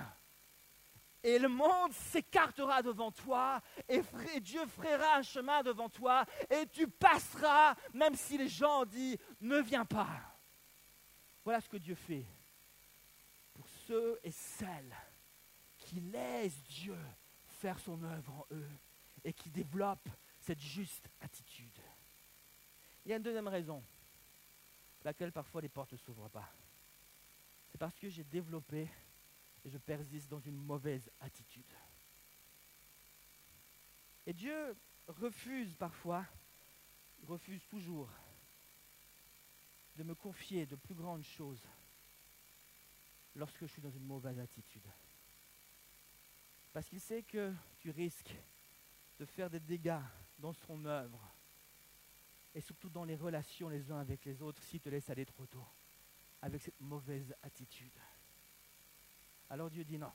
Et 1.21 1.37
le 1.37 1.49
monde 1.49 1.91
s'écartera 1.91 2.81
devant 2.81 3.11
toi 3.11 3.59
et 3.89 4.01
Dieu 4.39 4.65
fera 4.67 5.17
un 5.17 5.21
chemin 5.21 5.63
devant 5.63 5.89
toi 5.89 6.23
et 6.49 6.65
tu 6.67 6.87
passeras 6.87 7.75
même 7.93 8.15
si 8.15 8.37
les 8.37 8.47
gens 8.47 8.85
disent, 8.85 9.17
ne 9.41 9.59
viens 9.59 9.85
pas. 9.85 10.07
Voilà 11.43 11.59
ce 11.59 11.67
que 11.67 11.77
Dieu 11.77 11.95
fait 11.95 12.25
ceux 13.93 14.19
et 14.23 14.33
qui 15.77 15.99
laissent 15.99 16.63
Dieu 16.63 16.97
faire 17.59 17.79
son 17.79 18.01
œuvre 18.03 18.33
en 18.33 18.45
eux 18.51 18.69
et 19.23 19.33
qui 19.33 19.49
développent 19.49 20.09
cette 20.39 20.59
juste 20.59 21.07
attitude. 21.21 21.79
Il 23.05 23.09
y 23.09 23.13
a 23.13 23.17
une 23.17 23.23
deuxième 23.23 23.47
raison 23.47 23.83
laquelle 25.03 25.31
parfois 25.31 25.61
les 25.61 25.69
portes 25.69 25.91
ne 25.91 25.97
s'ouvrent 25.97 26.29
pas. 26.29 26.49
C'est 27.71 27.77
parce 27.77 27.97
que 27.99 28.09
j'ai 28.09 28.23
développé 28.23 28.89
et 29.63 29.69
je 29.69 29.77
persiste 29.77 30.29
dans 30.29 30.39
une 30.39 30.57
mauvaise 30.57 31.09
attitude. 31.19 31.71
Et 34.25 34.33
Dieu 34.33 34.75
refuse 35.07 35.75
parfois, 35.75 36.25
refuse 37.27 37.61
toujours 37.67 38.09
de 39.97 40.03
me 40.03 40.15
confier 40.15 40.65
de 40.65 40.75
plus 40.75 40.95
grandes 40.95 41.23
choses 41.23 41.61
lorsque 43.35 43.61
je 43.61 43.65
suis 43.65 43.81
dans 43.81 43.91
une 43.91 44.05
mauvaise 44.05 44.39
attitude. 44.39 44.87
Parce 46.71 46.87
qu'il 46.87 46.99
sait 46.99 47.23
que 47.23 47.53
tu 47.79 47.91
risques 47.91 48.35
de 49.19 49.25
faire 49.25 49.49
des 49.49 49.59
dégâts 49.59 50.01
dans 50.39 50.53
son 50.53 50.85
œuvre 50.85 51.19
et 52.55 52.61
surtout 52.61 52.89
dans 52.89 53.03
les 53.03 53.15
relations 53.15 53.69
les 53.69 53.91
uns 53.91 53.99
avec 53.99 54.25
les 54.25 54.41
autres 54.41 54.61
s'ils 54.63 54.81
te 54.81 54.89
laissent 54.89 55.09
aller 55.09 55.25
trop 55.25 55.45
tôt, 55.45 55.65
avec 56.41 56.61
cette 56.61 56.79
mauvaise 56.79 57.33
attitude. 57.41 57.97
Alors 59.49 59.69
Dieu 59.69 59.83
dit 59.83 59.97
non. 59.97 60.11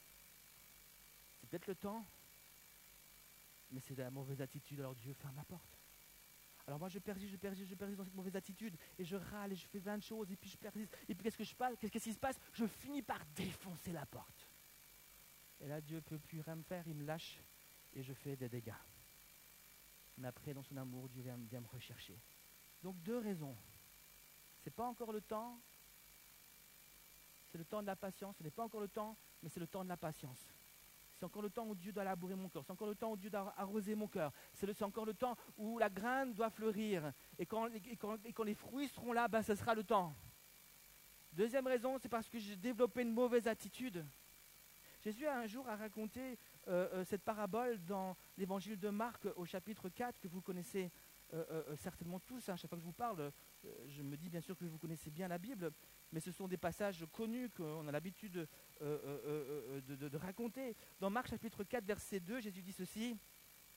C'est 1.41 1.49
peut-être 1.49 1.67
le 1.67 1.75
temps, 1.75 2.05
mais 3.71 3.81
c'est 3.81 3.95
de 3.95 4.03
la 4.03 4.11
mauvaise 4.11 4.41
attitude, 4.41 4.81
alors 4.81 4.95
Dieu 4.95 5.15
ferme 5.15 5.37
la 5.37 5.45
porte. 5.45 5.78
Alors 6.69 6.79
moi 6.79 6.89
je 6.89 7.01
persiste, 7.01 7.33
je 7.33 7.37
persiste, 7.37 7.69
je 7.69 7.75
persiste 7.75 7.99
dans 7.99 8.05
cette 8.05 8.15
mauvaise 8.15 8.37
attitude, 8.37 8.77
et 8.97 9.05
je 9.05 9.17
râle, 9.17 9.53
et 9.53 9.57
je 9.57 9.67
fais 9.67 9.81
plein 9.81 9.99
de 9.99 10.03
choses, 10.03 10.31
et 10.31 10.37
puis 10.37 10.49
je 10.49 10.57
persiste, 10.57 10.97
et 11.09 11.15
puis 11.15 11.25
qu'est-ce 11.25 11.39
que 11.39 11.43
je 11.43 11.57
passe, 11.57 11.77
qu'est-ce 11.81 11.93
qui 11.93 12.13
se 12.13 12.19
passe? 12.19 12.39
Je 12.53 12.67
finis 12.67 13.03
par 13.03 13.19
défoncer 13.35 13.91
la 13.91 14.07
porte. 14.07 14.47
Et 15.61 15.67
là 15.67 15.81
Dieu 15.81 15.97
ne 15.97 16.03
peut 16.03 16.19
plus 16.19 16.41
rien 16.41 16.55
me 16.55 16.63
faire, 16.63 16.87
il 16.87 16.95
me 16.95 17.05
lâche, 17.05 17.41
et 17.95 18.05
je 18.05 18.13
fais 18.13 18.37
des 18.37 18.49
dégâts 18.49 18.73
mais 20.19 20.29
après, 20.29 20.53
dans 20.53 20.63
son 20.63 20.77
amour, 20.77 21.09
Dieu 21.09 21.23
vient, 21.23 21.61
me 21.61 21.67
rechercher. 21.69 22.19
Donc 22.83 23.01
deux 23.03 23.19
raisons. 23.19 23.57
Ce 24.61 24.69
n'est 24.69 24.75
pas 24.75 24.87
encore 24.87 25.13
le 25.13 25.21
temps, 25.21 25.59
c'est 27.51 27.59
le 27.59 27.65
temps 27.65 27.81
de 27.81 27.87
la 27.87 27.97
patience. 27.97 28.37
Ce 28.37 28.43
n'est 28.43 28.51
pas 28.51 28.65
encore 28.65 28.81
le 28.81 28.89
temps, 28.89 29.17
mais 29.43 29.49
c'est 29.49 29.61
le 29.61 29.67
temps 29.67 29.85
de 29.85 29.89
la 29.89 29.97
patience. 29.97 30.47
C'est 31.19 31.25
encore 31.25 31.43
le 31.43 31.51
temps 31.51 31.67
où 31.67 31.75
Dieu 31.75 31.93
doit 31.93 32.05
labourer 32.05 32.37
mon 32.37 32.49
cœur. 32.49 32.63
C'est 32.65 32.71
encore 32.71 32.87
le 32.87 32.95
temps 32.95 33.11
où 33.11 33.17
Dieu 33.17 33.29
doit 33.29 33.53
arroser 33.57 33.97
mon 33.97 34.07
cœur. 34.07 34.33
C'est 34.53 34.83
encore 34.83 35.05
le 35.05 35.15
temps 35.15 35.37
où 35.57 35.77
la 35.77 35.91
graine 35.91 36.33
doit 36.33 36.49
fleurir. 36.49 37.13
Et 37.41 37.45
quand, 37.45 37.67
les 38.45 38.55
fruits 38.55 38.87
seront 38.87 39.13
là, 39.13 39.27
ben, 39.27 39.43
ce 39.43 39.57
sera 39.57 39.75
le 39.75 39.83
temps. 39.83 40.15
Deuxième 41.33 41.67
raison, 41.67 41.99
c'est 41.99 42.09
parce 42.09 42.29
que 42.29 42.39
j'ai 42.39 42.55
développé 42.55 43.03
une 43.03 43.13
mauvaise 43.13 43.49
attitude. 43.49 44.07
Jésus 45.01 45.27
a 45.27 45.39
un 45.39 45.47
jour 45.49 45.69
à 45.69 45.75
raconter 45.75 46.39
euh, 46.69 46.89
euh, 46.93 47.05
cette 47.05 47.23
parabole 47.23 47.85
dans 47.85 48.17
l'évangile 48.37 48.79
de 48.79 48.89
Marc 48.89 49.27
au 49.35 49.45
chapitre 49.45 49.89
4 49.89 50.21
que 50.21 50.29
vous 50.29 50.41
connaissez 50.41 50.93
euh, 51.35 51.75
certainement 51.75 52.21
tous. 52.21 52.49
À 52.49 52.53
hein. 52.53 52.57
chaque 52.57 52.69
fois 52.69 52.79
que 52.79 52.83
je 52.83 52.87
vous 52.87 52.93
parle, 52.93 53.33
je 53.87 54.03
me 54.03 54.17
dis 54.17 54.29
bien 54.29 54.41
sûr 54.41 54.57
que 54.57 54.65
vous 54.65 54.79
connaissez 54.79 55.11
bien 55.11 55.29
la 55.29 55.39
Bible, 55.39 55.73
mais 56.13 56.21
ce 56.21 56.33
sont 56.33 56.49
des 56.49 56.57
passages 56.57 57.05
connus 57.13 57.51
qu'on 57.51 57.87
a 57.87 57.93
l'habitude 57.93 58.49
de, 58.81 60.17
raconter. 60.17 60.77
Dans 61.01 61.11
Marc 61.11 61.29
chapitre 61.29 61.65
4, 61.65 61.85
verset 61.85 62.21
2, 62.21 62.41
Jésus 62.41 62.63
dit 62.63 62.73
ceci. 62.73 63.17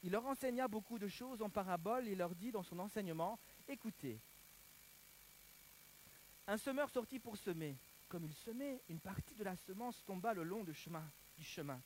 Il 0.04 0.12
leur 0.12 0.26
enseigna 0.26 0.68
beaucoup 0.68 0.98
de 0.98 1.08
choses 1.08 1.42
en 1.42 1.50
parabole 1.50 2.08
et 2.08 2.16
leur 2.16 2.34
dit 2.34 2.52
dans 2.52 2.64
son 2.64 2.80
enseignement, 2.80 3.40
écoutez, 3.68 4.20
Un 6.48 6.58
semeur 6.58 6.90
sortit 6.90 7.20
pour 7.20 7.38
semer. 7.38 7.78
Comme 8.10 8.26
il 8.26 8.34
semait, 8.34 8.82
une 8.90 9.00
partie 9.00 9.36
de 9.36 9.44
la 9.44 9.56
semence 9.56 10.04
tomba 10.04 10.34
le 10.34 10.44
long 10.44 10.64
du 10.64 10.74
chemin. 10.74 11.10
Du 11.38 11.44
chemin. 11.44 11.82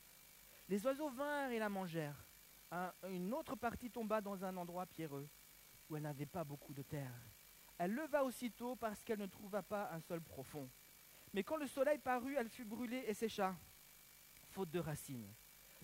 Les 0.68 0.84
oiseaux 0.86 1.10
vinrent 1.10 1.52
et 1.52 1.60
la 1.60 1.70
mangèrent. 1.70 2.26
une 3.10 3.34
autre 3.34 3.56
partie 3.56 3.92
tomba 3.92 4.22
dans 4.22 4.44
un 4.44 4.58
endroit 4.58 4.86
pierreux, 4.86 5.28
où 5.90 5.96
elle 5.96 6.04
n'avait 6.04 6.26
pas 6.26 6.44
beaucoup 6.44 6.74
de 6.74 6.82
terre. 6.82 7.14
Elle 7.78 7.94
leva 7.94 8.24
aussitôt 8.24 8.76
parce 8.76 9.04
qu'elle 9.04 9.20
ne 9.20 9.26
trouva 9.26 9.62
pas 9.62 9.92
un 9.92 10.00
sol 10.00 10.22
profond. 10.22 10.70
Mais 11.34 11.44
quand 11.44 11.58
le 11.58 11.68
soleil 11.68 11.98
parut, 11.98 12.36
elle 12.38 12.50
fut 12.50 12.64
brûlée 12.64 13.04
et 13.08 13.14
sécha, 13.14 13.56
faute 14.52 14.72
de 14.72 14.80
racines. 14.80 15.28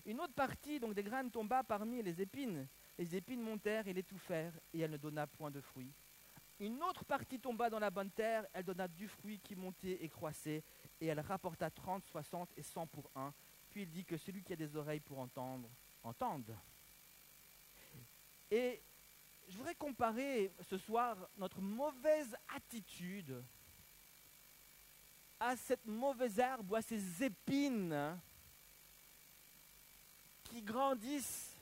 Une 0.06 0.20
autre 0.20 0.32
partie, 0.32 0.80
donc 0.80 0.94
des 0.94 1.02
graines, 1.02 1.30
tomba 1.30 1.62
parmi 1.62 2.02
les 2.02 2.20
épines. 2.20 2.66
Les 2.98 3.14
épines 3.14 3.42
montèrent 3.42 3.86
et 3.86 3.92
l'étouffèrent, 3.92 4.58
et 4.72 4.80
elle 4.80 4.90
ne 4.90 4.96
donna 4.96 5.26
point 5.26 5.50
de 5.50 5.60
fruits. 5.60 5.92
Une 6.58 6.82
autre 6.82 7.04
partie 7.04 7.38
tomba 7.38 7.68
dans 7.68 7.78
la 7.78 7.90
bonne 7.90 8.10
terre, 8.10 8.46
elle 8.52 8.64
donna 8.64 8.88
du 8.88 9.08
fruit 9.08 9.38
qui 9.40 9.54
montait 9.54 9.98
et 10.02 10.08
croissait, 10.08 10.62
et 11.00 11.06
elle 11.06 11.20
rapporta 11.20 11.70
trente, 11.70 12.04
soixante 12.06 12.50
et 12.56 12.62
cent 12.62 12.86
pour 12.86 13.10
un. 13.14 13.32
Puis 13.70 13.82
il 13.82 13.90
dit 13.90 14.04
que 14.04 14.16
celui 14.16 14.42
qui 14.42 14.52
a 14.52 14.56
des 14.56 14.76
oreilles 14.76 15.00
pour 15.00 15.18
entendre, 15.18 15.68
entende. 16.02 16.56
Et 18.50 18.80
je 19.48 19.56
voudrais 19.56 19.74
comparer 19.74 20.52
ce 20.68 20.78
soir 20.78 21.16
notre 21.36 21.60
mauvaise 21.60 22.36
attitude 22.54 23.42
à 25.38 25.56
cette 25.56 25.84
mauvaise 25.84 26.38
herbe 26.38 26.70
ou 26.70 26.76
à 26.76 26.82
ces 26.82 27.24
épines 27.24 28.18
qui 30.44 30.62
grandissent 30.62 31.56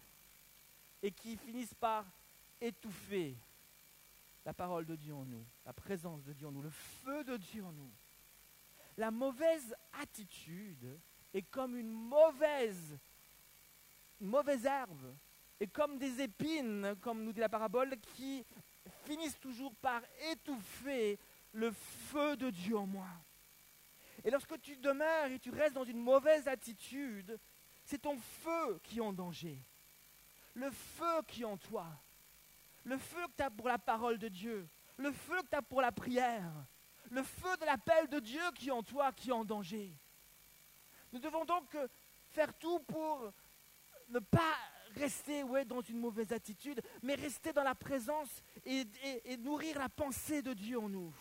et 1.02 1.10
qui 1.10 1.36
finissent 1.36 1.74
par 1.74 2.04
étouffer 2.60 3.34
la 4.44 4.52
parole 4.52 4.84
de 4.84 4.96
Dieu 4.96 5.14
en 5.14 5.24
nous, 5.24 5.44
la 5.64 5.72
présence 5.72 6.22
de 6.24 6.32
Dieu 6.32 6.46
en 6.46 6.52
nous, 6.52 6.62
le 6.62 6.70
feu 6.70 7.24
de 7.24 7.36
Dieu 7.36 7.64
en 7.64 7.72
nous. 7.72 7.90
La 8.96 9.10
mauvaise 9.10 9.74
attitude 10.00 10.98
est 11.32 11.42
comme 11.42 11.76
une 11.76 11.90
mauvaise, 11.90 12.98
une 14.20 14.28
mauvaise 14.28 14.66
herbe 14.66 15.14
et 15.60 15.66
comme 15.66 15.98
des 15.98 16.22
épines, 16.22 16.96
comme 17.02 17.22
nous 17.22 17.32
dit 17.32 17.40
la 17.40 17.50
parabole, 17.50 17.94
qui 18.14 18.44
finissent 19.04 19.38
toujours 19.38 19.74
par 19.76 20.00
étouffer 20.32 21.18
le 21.52 21.70
feu 21.70 22.36
de 22.36 22.48
Dieu 22.48 22.76
en 22.76 22.86
moi. 22.86 23.08
Et 24.24 24.30
lorsque 24.30 24.58
tu 24.60 24.76
demeures 24.78 25.26
et 25.26 25.38
tu 25.38 25.50
restes 25.50 25.74
dans 25.74 25.84
une 25.84 26.00
mauvaise 26.00 26.48
attitude, 26.48 27.38
c'est 27.84 27.98
ton 27.98 28.16
feu 28.18 28.80
qui 28.82 28.98
est 28.98 29.02
en 29.02 29.12
danger. 29.12 29.58
Le 30.54 30.70
feu 30.70 31.22
qui 31.26 31.42
est 31.42 31.46
en 31.46 31.56
toi. 31.56 31.86
Le 32.84 32.96
feu 32.96 33.26
que 33.28 33.36
tu 33.36 33.42
as 33.42 33.50
pour 33.50 33.68
la 33.68 33.78
parole 33.78 34.18
de 34.18 34.28
Dieu. 34.28 34.66
Le 34.96 35.12
feu 35.12 35.40
que 35.42 35.48
tu 35.50 35.56
as 35.56 35.62
pour 35.62 35.80
la 35.80 35.92
prière. 35.92 36.50
Le 37.10 37.22
feu 37.22 37.56
de 37.60 37.66
l'appel 37.66 38.08
de 38.08 38.20
Dieu 38.20 38.42
qui 38.54 38.68
est 38.68 38.72
en 38.72 38.82
toi, 38.82 39.12
qui 39.12 39.30
est 39.30 39.32
en 39.32 39.44
danger. 39.44 39.92
Nous 41.12 41.18
devons 41.18 41.44
donc 41.44 41.76
faire 42.30 42.52
tout 42.54 42.78
pour 42.80 43.32
ne 44.08 44.18
pas 44.18 44.54
rester 44.96 45.42
ouais, 45.42 45.64
dans 45.64 45.80
une 45.80 45.98
mauvaise 45.98 46.32
attitude, 46.32 46.82
mais 47.02 47.14
rester 47.14 47.52
dans 47.52 47.62
la 47.62 47.74
présence 47.74 48.42
et, 48.64 48.86
nourrir 49.38 49.78
la 49.78 49.88
pensée 49.88 50.42
de 50.42 50.52
Dieu 50.52 50.78
en 50.78 50.88
nous. 50.88 51.12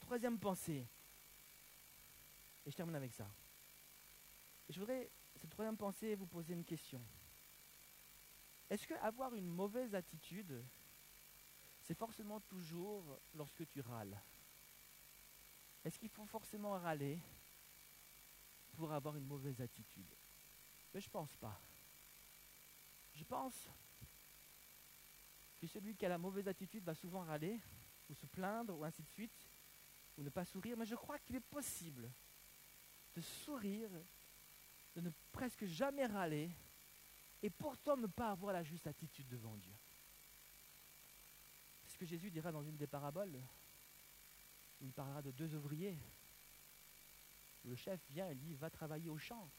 Troisième 0.00 0.38
pensée. 0.38 0.86
Et 2.66 2.70
je 2.70 2.76
termine 2.76 2.96
avec 2.96 3.12
ça. 3.12 3.26
je 4.68 4.78
voudrais, 4.78 5.08
cette 5.40 5.50
troisième 5.50 5.76
pensée, 5.76 6.14
vous 6.14 6.26
poser 6.26 6.54
une 6.54 6.64
question. 6.64 7.00
Est-ce 8.70 8.86
que 8.86 8.94
avoir 8.94 9.34
une 9.34 9.46
mauvaise 9.46 9.94
attitude, 9.94 10.62
c'est 11.82 11.96
forcément 11.96 12.40
toujours 12.40 13.18
lorsque 13.34 13.68
tu 13.68 13.80
râles? 13.80 14.18
Est-ce 15.84 15.98
qu'il 15.98 16.08
faut 16.08 16.24
forcément 16.24 16.72
râler 16.72 17.18
pour 18.76 18.92
avoir 18.92 19.16
une 19.16 19.26
mauvaise 19.26 19.60
attitude. 19.60 20.06
Mais 20.92 21.00
je 21.00 21.06
ne 21.08 21.12
pense 21.12 21.34
pas. 21.36 21.58
Je 23.14 23.24
pense 23.24 23.68
que 25.60 25.66
celui 25.66 25.94
qui 25.94 26.04
a 26.06 26.08
la 26.08 26.18
mauvaise 26.18 26.48
attitude 26.48 26.84
va 26.84 26.94
souvent 26.94 27.22
râler, 27.22 27.60
ou 28.10 28.14
se 28.14 28.26
plaindre, 28.26 28.76
ou 28.78 28.84
ainsi 28.84 29.02
de 29.02 29.08
suite, 29.08 29.46
ou 30.18 30.22
ne 30.22 30.30
pas 30.30 30.44
sourire. 30.44 30.76
Mais 30.76 30.86
je 30.86 30.94
crois 30.94 31.18
qu'il 31.18 31.36
est 31.36 31.40
possible 31.40 32.08
de 33.16 33.20
sourire, 33.20 33.90
de 34.96 35.00
ne 35.00 35.10
presque 35.32 35.64
jamais 35.66 36.06
râler, 36.06 36.50
et 37.42 37.50
pourtant 37.50 37.96
ne 37.96 38.06
pas 38.06 38.30
avoir 38.30 38.52
la 38.52 38.62
juste 38.62 38.86
attitude 38.86 39.28
devant 39.28 39.54
Dieu. 39.56 39.74
Ce 41.88 41.98
que 41.98 42.06
Jésus 42.06 42.30
dira 42.30 42.50
dans 42.50 42.64
une 42.64 42.76
des 42.76 42.86
paraboles. 42.86 43.38
Il 44.80 44.92
parlera 44.92 45.22
de 45.22 45.30
deux 45.30 45.54
ouvriers 45.54 45.96
le 47.64 47.74
chef 47.76 48.00
vient 48.10 48.28
et 48.28 48.34
dit 48.34 48.54
va 48.54 48.70
travailler 48.70 49.10
au 49.10 49.18
champ. 49.18 49.50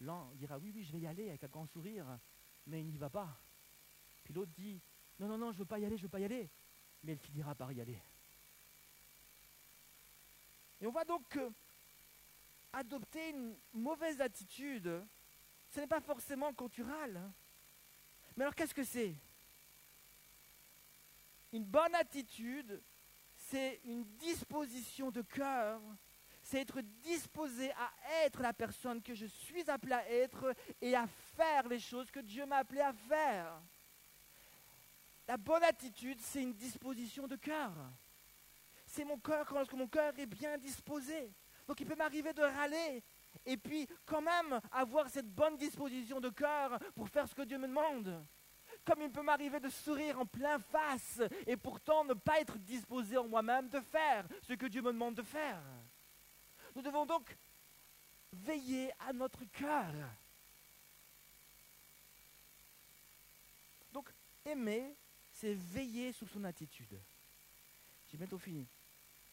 L'un 0.00 0.30
dira 0.34 0.58
oui, 0.58 0.72
oui, 0.74 0.84
je 0.84 0.92
vais 0.92 1.00
y 1.00 1.06
aller 1.06 1.28
avec 1.28 1.44
un 1.44 1.48
grand 1.48 1.66
sourire, 1.66 2.06
mais 2.66 2.80
il 2.80 2.90
n'y 2.90 2.98
va 2.98 3.10
pas. 3.10 3.38
Puis 4.24 4.34
l'autre 4.34 4.52
dit 4.56 4.80
non, 5.18 5.28
non, 5.28 5.38
non, 5.38 5.52
je 5.52 5.56
ne 5.56 5.58
veux 5.60 5.66
pas 5.66 5.78
y 5.78 5.84
aller, 5.84 5.96
je 5.96 6.02
ne 6.02 6.06
veux 6.06 6.10
pas 6.10 6.20
y 6.20 6.24
aller. 6.24 6.48
Mais 7.04 7.12
il 7.12 7.18
finira 7.18 7.54
par 7.54 7.72
y 7.72 7.80
aller. 7.80 8.00
Et 10.80 10.86
on 10.86 10.90
voit 10.90 11.04
donc 11.04 11.28
que 11.28 11.52
adopter 12.72 13.30
une 13.30 13.56
mauvaise 13.72 14.20
attitude, 14.20 14.90
ce 15.70 15.80
n'est 15.80 15.86
pas 15.86 16.00
forcément 16.00 16.52
quand 16.52 16.68
tu 16.68 16.82
râles. 16.82 17.20
Mais 18.36 18.44
alors 18.44 18.54
qu'est-ce 18.54 18.74
que 18.74 18.84
c'est? 18.84 19.14
Une 21.52 21.64
bonne 21.64 21.94
attitude, 21.94 22.82
c'est 23.36 23.80
une 23.84 24.04
disposition 24.16 25.10
de 25.10 25.22
cœur 25.22 25.80
c'est 26.52 26.60
être 26.60 26.82
disposé 27.02 27.70
à 27.70 28.26
être 28.26 28.42
la 28.42 28.52
personne 28.52 29.00
que 29.00 29.14
je 29.14 29.24
suis 29.24 29.70
appelé 29.70 29.94
à 29.94 30.06
être 30.10 30.54
et 30.82 30.94
à 30.94 31.06
faire 31.34 31.66
les 31.66 31.80
choses 31.80 32.10
que 32.10 32.20
Dieu 32.20 32.44
m'a 32.44 32.56
appelé 32.56 32.82
à 32.82 32.92
faire. 32.92 33.58
La 35.26 35.38
bonne 35.38 35.64
attitude, 35.64 36.20
c'est 36.20 36.42
une 36.42 36.52
disposition 36.52 37.26
de 37.26 37.36
cœur. 37.36 37.72
C'est 38.84 39.02
mon 39.02 39.16
cœur 39.16 39.50
lorsque 39.50 39.72
mon 39.72 39.86
cœur 39.86 40.12
est 40.18 40.26
bien 40.26 40.58
disposé. 40.58 41.32
Donc 41.66 41.80
il 41.80 41.86
peut 41.86 41.96
m'arriver 41.96 42.34
de 42.34 42.42
râler 42.42 43.02
et 43.46 43.56
puis 43.56 43.88
quand 44.04 44.20
même 44.20 44.60
avoir 44.72 45.08
cette 45.08 45.30
bonne 45.30 45.56
disposition 45.56 46.20
de 46.20 46.28
cœur 46.28 46.78
pour 46.94 47.08
faire 47.08 47.26
ce 47.26 47.34
que 47.34 47.42
Dieu 47.42 47.56
me 47.56 47.66
demande. 47.66 48.26
Comme 48.84 49.00
il 49.00 49.10
peut 49.10 49.22
m'arriver 49.22 49.58
de 49.58 49.70
sourire 49.70 50.20
en 50.20 50.26
plein 50.26 50.58
face 50.58 51.22
et 51.46 51.56
pourtant 51.56 52.04
ne 52.04 52.12
pas 52.12 52.40
être 52.40 52.58
disposé 52.58 53.16
en 53.16 53.26
moi-même 53.26 53.70
de 53.70 53.80
faire 53.80 54.26
ce 54.42 54.52
que 54.52 54.66
Dieu 54.66 54.82
me 54.82 54.92
demande 54.92 55.14
de 55.14 55.22
faire. 55.22 55.62
Nous 56.74 56.82
devons 56.82 57.06
donc 57.06 57.36
veiller 58.32 58.90
à 59.00 59.12
notre 59.12 59.44
cœur. 59.44 59.92
Donc, 63.92 64.08
aimer, 64.44 64.94
c'est 65.34 65.54
veiller 65.54 66.12
sur 66.12 66.28
son 66.30 66.44
attitude. 66.44 66.98
J'ai 68.10 68.16
bientôt 68.16 68.38
fini. 68.38 68.66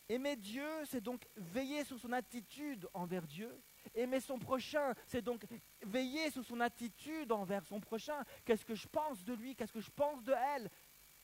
Aimer 0.09 0.35
Dieu, 0.35 0.67
c'est 0.89 1.01
donc 1.01 1.27
veiller 1.35 1.83
sur 1.85 1.99
son 1.99 2.11
attitude 2.11 2.89
envers 2.93 3.27
Dieu. 3.27 3.55
Aimer 3.95 4.19
son 4.19 4.39
prochain, 4.39 4.93
c'est 5.07 5.21
donc 5.21 5.45
veiller 5.83 6.31
sur 6.31 6.43
son 6.43 6.59
attitude 6.59 7.31
envers 7.31 7.65
son 7.67 7.79
prochain. 7.79 8.23
Qu'est-ce 8.43 8.65
que 8.65 8.75
je 8.75 8.87
pense 8.87 9.23
de 9.23 9.33
lui? 9.33 9.55
Qu'est-ce 9.55 9.73
que 9.73 9.81
je 9.81 9.91
pense 9.91 10.23
de 10.23 10.33
elle? 10.55 10.69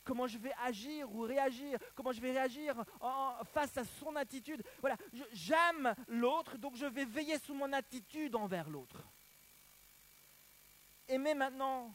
Comment 0.06 0.28
je 0.28 0.38
vais 0.38 0.54
agir 0.64 1.12
ou 1.14 1.22
réagir, 1.22 1.78
comment 1.96 2.14
je 2.14 2.22
vais 2.22 2.32
réagir 2.32 2.76
face 3.52 3.76
à 3.78 3.84
son 3.84 4.16
attitude. 4.16 4.64
Voilà, 4.80 4.96
j'aime 5.34 5.94
l'autre, 6.08 6.58
donc 6.58 6.76
je 6.76 6.86
vais 6.86 7.04
veiller 7.04 7.38
sur 7.40 7.56
mon 7.56 7.74
attitude 7.74 8.36
envers 8.36 8.70
l'autre. 8.70 9.04
Aimer 11.08 11.34
maintenant 11.34 11.94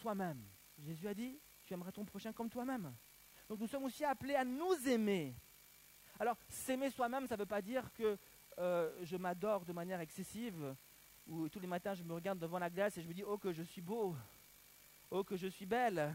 soi-même. 0.00 0.42
Jésus 0.84 1.06
a 1.06 1.14
dit, 1.14 1.38
tu 1.64 1.74
aimeras 1.74 1.92
ton 1.92 2.04
prochain 2.04 2.32
comme 2.32 2.48
toi-même. 2.48 2.94
Donc 3.48 3.60
nous 3.60 3.68
sommes 3.68 3.84
aussi 3.84 4.04
appelés 4.04 4.36
à 4.36 4.44
nous 4.44 4.74
aimer. 4.88 5.34
Alors, 6.18 6.36
s'aimer 6.48 6.90
soi-même, 6.90 7.26
ça 7.26 7.34
ne 7.34 7.40
veut 7.40 7.46
pas 7.46 7.62
dire 7.62 7.92
que 7.92 8.16
euh, 8.58 8.92
je 9.02 9.16
m'adore 9.16 9.64
de 9.64 9.72
manière 9.72 10.00
excessive, 10.00 10.74
ou 11.26 11.48
tous 11.48 11.60
les 11.60 11.66
matins 11.66 11.94
je 11.94 12.02
me 12.02 12.14
regarde 12.14 12.38
devant 12.38 12.58
la 12.58 12.70
glace 12.70 12.96
et 12.98 13.02
je 13.02 13.08
me 13.08 13.14
dis, 13.14 13.24
oh 13.24 13.38
que 13.38 13.52
je 13.52 13.62
suis 13.62 13.80
beau, 13.80 14.14
oh 15.10 15.24
que 15.24 15.36
je 15.36 15.46
suis 15.46 15.66
belle, 15.66 16.14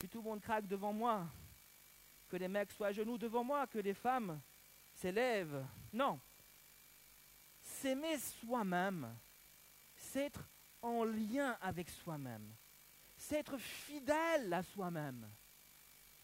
que 0.00 0.06
tout 0.06 0.18
le 0.18 0.24
monde 0.24 0.40
craque 0.40 0.66
devant 0.66 0.94
moi, 0.94 1.26
que 2.30 2.36
les 2.36 2.48
mecs 2.48 2.72
soient 2.72 2.88
à 2.88 2.92
genoux 2.92 3.18
devant 3.18 3.44
moi, 3.44 3.66
que 3.66 3.78
les 3.78 3.92
femmes 3.92 4.40
s'élèvent. 4.94 5.64
Non. 5.92 6.18
S'aimer 7.62 8.18
soi-même, 8.18 9.14
c'est 9.96 10.26
être 10.26 10.42
en 10.80 11.04
lien 11.04 11.56
avec 11.60 11.90
soi-même. 11.90 12.50
C'est 13.18 13.36
être 13.36 13.58
fidèle 13.58 14.52
à 14.54 14.62
soi-même. 14.62 15.28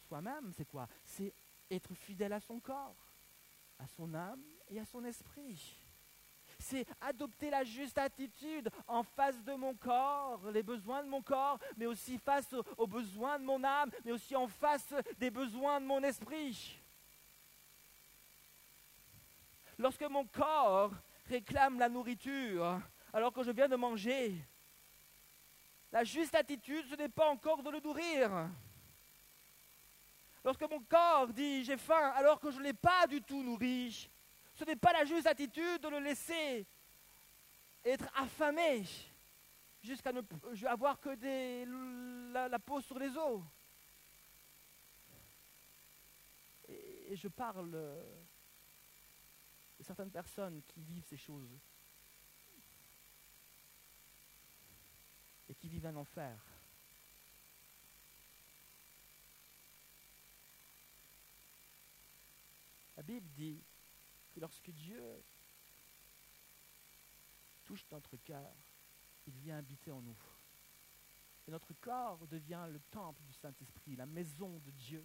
Soi-même, 0.09 0.53
c'est 0.57 0.69
quoi? 0.69 0.89
C'est 1.05 1.33
être 1.71 1.95
fidèle 1.95 2.33
à 2.33 2.41
son 2.41 2.59
corps, 2.59 2.97
à 3.79 3.87
son 3.89 4.15
âme 4.15 4.43
et 4.71 4.81
à 4.81 4.87
son 4.87 5.05
esprit. 5.05 5.77
C'est 6.67 6.87
adopter 7.01 7.51
la 7.51 7.65
juste 7.65 7.97
attitude 7.99 8.69
en 8.87 9.03
face 9.03 9.43
de 9.45 9.55
mon 9.55 9.75
corps, 9.75 10.41
les 10.51 10.63
besoins 10.63 11.03
de 11.03 11.09
mon 11.09 11.23
corps, 11.23 11.59
mais 11.77 11.87
aussi 11.87 12.19
face 12.19 12.55
aux 12.77 12.87
besoins 12.87 13.39
de 13.39 13.45
mon 13.45 13.63
âme, 13.63 13.91
mais 14.05 14.13
aussi 14.13 14.35
en 14.35 14.49
face 14.49 14.93
des 15.19 15.31
besoins 15.31 15.81
de 15.81 15.87
mon 15.87 16.03
esprit. 16.03 16.81
Lorsque 19.79 20.03
mon 20.03 20.27
corps 20.27 20.91
réclame 21.29 21.79
la 21.79 21.89
nourriture 21.89 22.81
alors 23.13 23.33
que 23.33 23.43
je 23.43 23.51
viens 23.51 23.69
de 23.69 23.77
manger, 23.77 24.35
la 25.93 26.03
juste 26.03 26.35
attitude, 26.35 26.87
ce 26.91 26.97
n'est 26.97 27.09
pas 27.09 27.29
encore 27.29 27.63
de 27.63 27.71
le 27.71 27.81
nourrir. 27.81 28.51
Lorsque 30.45 30.69
mon 30.69 30.81
corps 30.81 31.29
dit 31.29 31.65
j'ai 31.65 31.77
faim 31.77 32.13
alors 32.17 32.41
que 32.41 32.51
je 32.51 32.59
ne 32.59 32.65
l'ai 32.65 32.73
pas 32.73 33.07
du 33.07 33.23
tout 33.23 33.43
nourri, 33.43 34.11
ce 34.57 34.65
n'est 34.65 34.77
pas 34.77 34.93
la 34.93 35.05
juste 35.05 35.27
attitude 35.27 35.83
de 35.83 35.89
le 35.89 35.99
laisser 35.99 36.67
être 37.85 38.11
affamé 38.17 38.85
jusqu'à 39.83 40.13
ne 40.13 40.23
avoir 40.67 40.99
que 40.99 41.11
la, 42.33 42.59
peau 42.59 42.81
sur 42.81 42.99
les 42.99 43.15
os. 43.17 43.43
Et, 46.69 47.13
et 47.13 47.17
je 47.17 47.29
parle 47.29 47.71
de 47.71 49.85
certaines 49.85 50.11
personnes 50.11 50.63
qui 50.67 50.83
vivent 50.83 51.07
ces 51.07 51.19
choses 51.19 51.55
et 55.49 55.55
qui 55.55 55.69
vivent 55.69 55.87
un 55.87 55.97
enfer. 55.97 56.43
La 62.97 63.03
Bible 63.03 63.29
dit 63.35 63.63
que 64.37 64.41
lorsque 64.41 64.71
Dieu 64.71 65.03
touche 67.65 67.87
notre 67.91 68.19
cœur, 68.19 68.53
il 69.27 69.33
vient 69.33 69.57
habiter 69.57 69.91
en 69.91 70.03
nous. 70.03 70.17
Et 71.49 71.51
notre 71.51 71.73
corps 71.81 72.19
devient 72.27 72.67
le 72.69 72.79
temple 72.91 73.23
du 73.23 73.33
Saint-Esprit, 73.33 73.97
la 73.97 74.05
maison 74.05 74.61
de 74.67 74.71
Dieu. 74.73 75.03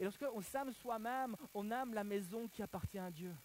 Et 0.00 0.02
lorsqu'on 0.02 0.40
s'aime 0.40 0.72
soi-même, 0.72 1.36
on 1.54 1.70
aime 1.70 1.94
la 1.94 2.02
maison 2.02 2.48
qui 2.48 2.60
appartient 2.60 2.98
à 2.98 3.10
Dieu. 3.10 3.36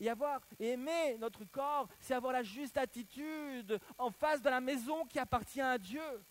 Et 0.00 0.10
avoir 0.10 0.40
aimer 0.58 1.16
notre 1.18 1.44
corps, 1.44 1.88
c'est 2.00 2.14
avoir 2.14 2.32
la 2.32 2.42
juste 2.42 2.76
attitude 2.76 3.78
en 3.96 4.10
face 4.10 4.42
de 4.42 4.50
la 4.50 4.60
maison 4.60 5.04
qui 5.06 5.20
appartient 5.20 5.60
à 5.60 5.78
Dieu. 5.78 6.24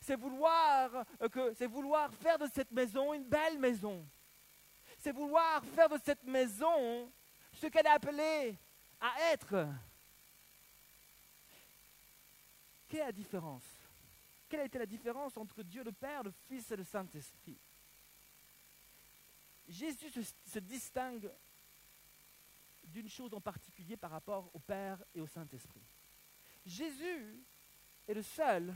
C'est 0.00 0.16
vouloir 0.16 1.06
euh, 1.22 1.28
que 1.30 1.54
c'est 1.54 1.66
vouloir 1.66 2.12
faire 2.12 2.38
de 2.38 2.46
cette 2.52 2.72
maison 2.72 3.14
une 3.14 3.24
belle 3.24 3.58
maison. 3.58 4.06
C'est 5.04 5.12
vouloir 5.12 5.62
faire 5.66 5.90
de 5.90 5.98
cette 6.02 6.24
maison 6.24 7.12
ce 7.52 7.66
qu'elle 7.66 7.84
est 7.84 7.90
appelée 7.90 8.56
à 8.98 9.32
être. 9.32 9.68
Quelle 12.88 13.00
est 13.00 13.04
la 13.04 13.12
différence? 13.12 13.64
Quelle 14.48 14.60
a 14.60 14.64
été 14.64 14.78
la 14.78 14.86
différence 14.86 15.36
entre 15.36 15.62
Dieu 15.62 15.84
le 15.84 15.92
Père, 15.92 16.22
le 16.22 16.32
Fils 16.48 16.70
et 16.70 16.76
le 16.76 16.84
Saint-Esprit? 16.84 17.58
Jésus 19.68 20.10
se 20.46 20.58
distingue 20.58 21.30
d'une 22.84 23.10
chose 23.10 23.34
en 23.34 23.42
particulier 23.42 23.98
par 23.98 24.10
rapport 24.10 24.48
au 24.54 24.58
Père 24.58 24.96
et 25.14 25.20
au 25.20 25.26
Saint-Esprit. 25.26 25.82
Jésus 26.64 27.44
est 28.08 28.14
le 28.14 28.22
seul, 28.22 28.74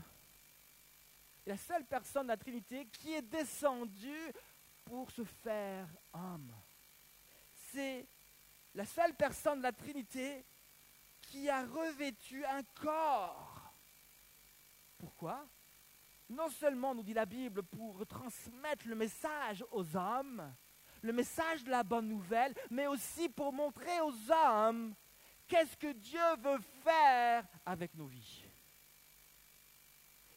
la 1.47 1.57
seule 1.57 1.85
personne 1.85 2.27
de 2.27 2.33
la 2.33 2.37
Trinité 2.37 2.85
qui 2.85 3.13
est 3.13 3.23
descendue 3.23 4.31
pour 4.89 5.11
se 5.11 5.23
faire 5.23 5.87
homme. 6.13 6.51
C'est 7.71 8.07
la 8.73 8.85
seule 8.85 9.13
personne 9.13 9.59
de 9.59 9.63
la 9.63 9.71
Trinité 9.71 10.43
qui 11.21 11.47
a 11.47 11.63
revêtu 11.63 12.43
un 12.43 12.63
corps. 12.81 13.71
Pourquoi? 14.97 15.47
Non 16.27 16.49
seulement, 16.49 16.95
nous 16.95 17.03
dit 17.03 17.13
la 17.13 17.27
Bible, 17.27 17.61
pour 17.61 18.03
transmettre 18.07 18.87
le 18.87 18.95
message 18.95 19.63
aux 19.71 19.95
hommes, 19.95 20.55
le 21.03 21.13
message 21.13 21.63
de 21.63 21.69
la 21.69 21.83
bonne 21.83 22.07
nouvelle, 22.07 22.55
mais 22.71 22.87
aussi 22.87 23.29
pour 23.29 23.53
montrer 23.53 24.01
aux 24.01 24.31
hommes 24.31 24.95
qu'est-ce 25.47 25.77
que 25.77 25.93
Dieu 25.93 26.35
veut 26.39 26.61
faire 26.83 27.45
avec 27.63 27.93
nos 27.93 28.07
vies. 28.07 28.48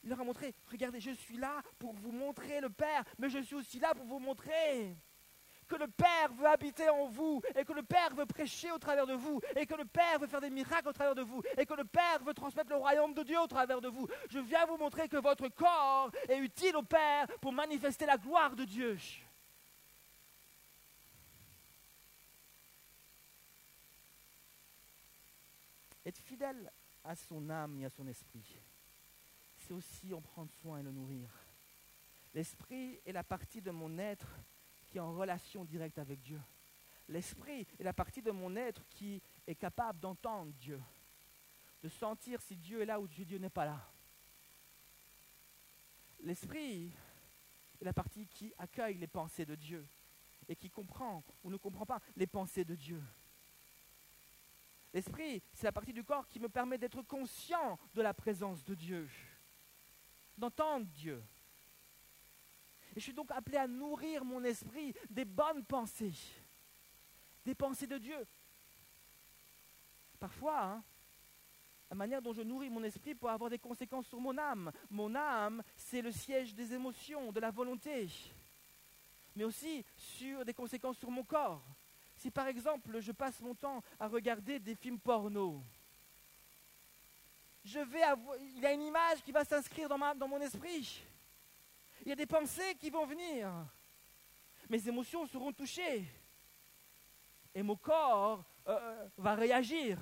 Il 0.02 0.10
leur 0.10 0.20
a 0.20 0.24
montré, 0.24 0.54
regardez, 0.70 1.00
je 1.00 1.12
suis 1.12 1.36
là 1.36 1.62
pour 1.78 1.92
vous 1.94 2.12
montrer 2.12 2.60
le 2.60 2.70
Père, 2.70 3.04
mais 3.18 3.30
je 3.30 3.38
suis 3.38 3.54
aussi 3.54 3.78
là 3.78 3.94
pour 3.94 4.04
vous 4.04 4.18
montrer 4.18 4.96
que 5.68 5.76
le 5.76 5.88
Père 5.88 6.32
veut 6.32 6.46
habiter 6.46 6.88
en 6.90 7.06
vous, 7.06 7.40
et 7.54 7.64
que 7.64 7.72
le 7.72 7.82
Père 7.82 8.14
veut 8.14 8.26
prêcher 8.26 8.70
au 8.72 8.78
travers 8.78 9.06
de 9.06 9.14
vous, 9.14 9.40
et 9.56 9.64
que 9.64 9.74
le 9.74 9.84
Père 9.84 10.18
veut 10.18 10.26
faire 10.26 10.40
des 10.40 10.50
miracles 10.50 10.88
au 10.88 10.92
travers 10.92 11.14
de 11.14 11.22
vous, 11.22 11.42
et 11.56 11.64
que 11.64 11.74
le 11.74 11.84
Père 11.84 12.22
veut 12.22 12.34
transmettre 12.34 12.70
le 12.70 12.76
royaume 12.76 13.14
de 13.14 13.22
Dieu 13.22 13.40
au 13.40 13.46
travers 13.46 13.80
de 13.80 13.88
vous. 13.88 14.06
Je 14.28 14.38
viens 14.38 14.66
vous 14.66 14.76
montrer 14.76 15.08
que 15.08 15.16
votre 15.16 15.48
corps 15.48 16.10
est 16.28 16.38
utile 16.38 16.76
au 16.76 16.82
Père 16.82 17.26
pour 17.40 17.52
manifester 17.52 18.04
la 18.04 18.18
gloire 18.18 18.54
de 18.54 18.64
Dieu. 18.64 18.98
Être 26.04 26.18
fidèle 26.18 26.70
à 27.04 27.14
son 27.14 27.48
âme 27.48 27.78
et 27.80 27.84
à 27.86 27.90
son 27.90 28.06
esprit, 28.08 28.58
c'est 29.66 29.72
aussi 29.72 30.12
en 30.12 30.20
prendre 30.20 30.50
soin 30.60 30.78
et 30.78 30.82
le 30.82 30.92
nourrir. 30.92 31.28
L'esprit 32.34 32.98
est 33.06 33.12
la 33.12 33.22
partie 33.22 33.60
de 33.60 33.70
mon 33.70 33.98
être 33.98 34.26
qui 34.86 34.98
est 34.98 35.00
en 35.00 35.12
relation 35.12 35.64
directe 35.64 35.98
avec 35.98 36.20
Dieu. 36.22 36.40
L'esprit 37.08 37.66
est 37.78 37.84
la 37.84 37.92
partie 37.92 38.22
de 38.22 38.30
mon 38.30 38.56
être 38.56 38.82
qui 38.90 39.20
est 39.46 39.54
capable 39.54 40.00
d'entendre 40.00 40.52
Dieu, 40.60 40.80
de 41.82 41.88
sentir 41.88 42.40
si 42.40 42.56
Dieu 42.56 42.80
est 42.80 42.86
là 42.86 43.00
ou 43.00 43.06
si 43.08 43.24
Dieu 43.24 43.38
n'est 43.38 43.50
pas 43.50 43.66
là. 43.66 43.80
L'esprit 46.20 46.90
est 47.80 47.84
la 47.84 47.92
partie 47.92 48.26
qui 48.26 48.52
accueille 48.58 48.96
les 48.96 49.08
pensées 49.08 49.44
de 49.44 49.54
Dieu 49.54 49.84
et 50.48 50.56
qui 50.56 50.70
comprend 50.70 51.22
ou 51.42 51.50
ne 51.50 51.56
comprend 51.56 51.86
pas 51.86 52.00
les 52.16 52.26
pensées 52.26 52.64
de 52.64 52.74
Dieu. 52.74 53.02
L'esprit, 54.94 55.42
c'est 55.54 55.64
la 55.64 55.72
partie 55.72 55.92
du 55.92 56.04
corps 56.04 56.28
qui 56.28 56.38
me 56.38 56.48
permet 56.48 56.78
d'être 56.78 57.02
conscient 57.02 57.78
de 57.94 58.02
la 58.02 58.12
présence 58.12 58.62
de 58.64 58.74
Dieu, 58.74 59.08
d'entendre 60.36 60.86
Dieu. 60.86 61.22
Et 62.94 63.00
je 63.00 63.04
suis 63.04 63.14
donc 63.14 63.30
appelé 63.30 63.56
à 63.56 63.66
nourrir 63.66 64.24
mon 64.24 64.42
esprit 64.44 64.94
des 65.08 65.24
bonnes 65.24 65.64
pensées, 65.64 66.14
des 67.44 67.54
pensées 67.54 67.86
de 67.86 67.98
Dieu. 67.98 68.26
Parfois, 70.18 70.62
hein, 70.62 70.84
la 71.92 71.96
manière 71.96 72.22
dont 72.22 72.32
je 72.32 72.42
nourris 72.42 72.70
mon 72.70 72.84
esprit 72.84 73.14
peut 73.14 73.28
avoir 73.28 73.50
des 73.50 73.58
conséquences 73.58 74.06
sur 74.06 74.20
mon 74.20 74.36
âme. 74.38 74.72
Mon 74.90 75.14
âme, 75.14 75.62
c'est 75.76 76.00
le 76.00 76.12
siège 76.12 76.54
des 76.54 76.72
émotions, 76.72 77.32
de 77.32 77.40
la 77.40 77.50
volonté, 77.50 78.08
mais 79.36 79.44
aussi 79.44 79.84
sur 79.96 80.44
des 80.44 80.54
conséquences 80.54 80.98
sur 80.98 81.10
mon 81.10 81.24
corps. 81.24 81.62
Si 82.16 82.30
par 82.30 82.46
exemple 82.46 83.00
je 83.00 83.12
passe 83.12 83.40
mon 83.40 83.54
temps 83.54 83.82
à 83.98 84.06
regarder 84.06 84.58
des 84.58 84.74
films 84.74 84.98
porno, 84.98 85.62
je 87.64 87.78
vais 87.78 88.02
avoir, 88.02 88.36
il 88.38 88.60
y 88.60 88.66
a 88.66 88.72
une 88.72 88.82
image 88.82 89.22
qui 89.22 89.32
va 89.32 89.44
s'inscrire 89.44 89.88
dans, 89.88 90.14
dans 90.14 90.28
mon 90.28 90.40
esprit. 90.40 91.02
Il 92.02 92.08
y 92.08 92.12
a 92.12 92.16
des 92.16 92.26
pensées 92.26 92.74
qui 92.78 92.90
vont 92.90 93.06
venir. 93.06 93.50
Mes 94.68 94.88
émotions 94.88 95.26
seront 95.26 95.52
touchées. 95.52 96.04
Et 97.54 97.62
mon 97.62 97.76
corps 97.76 98.44
euh, 98.66 98.78
euh, 98.78 99.08
va 99.16 99.34
réagir. 99.34 99.98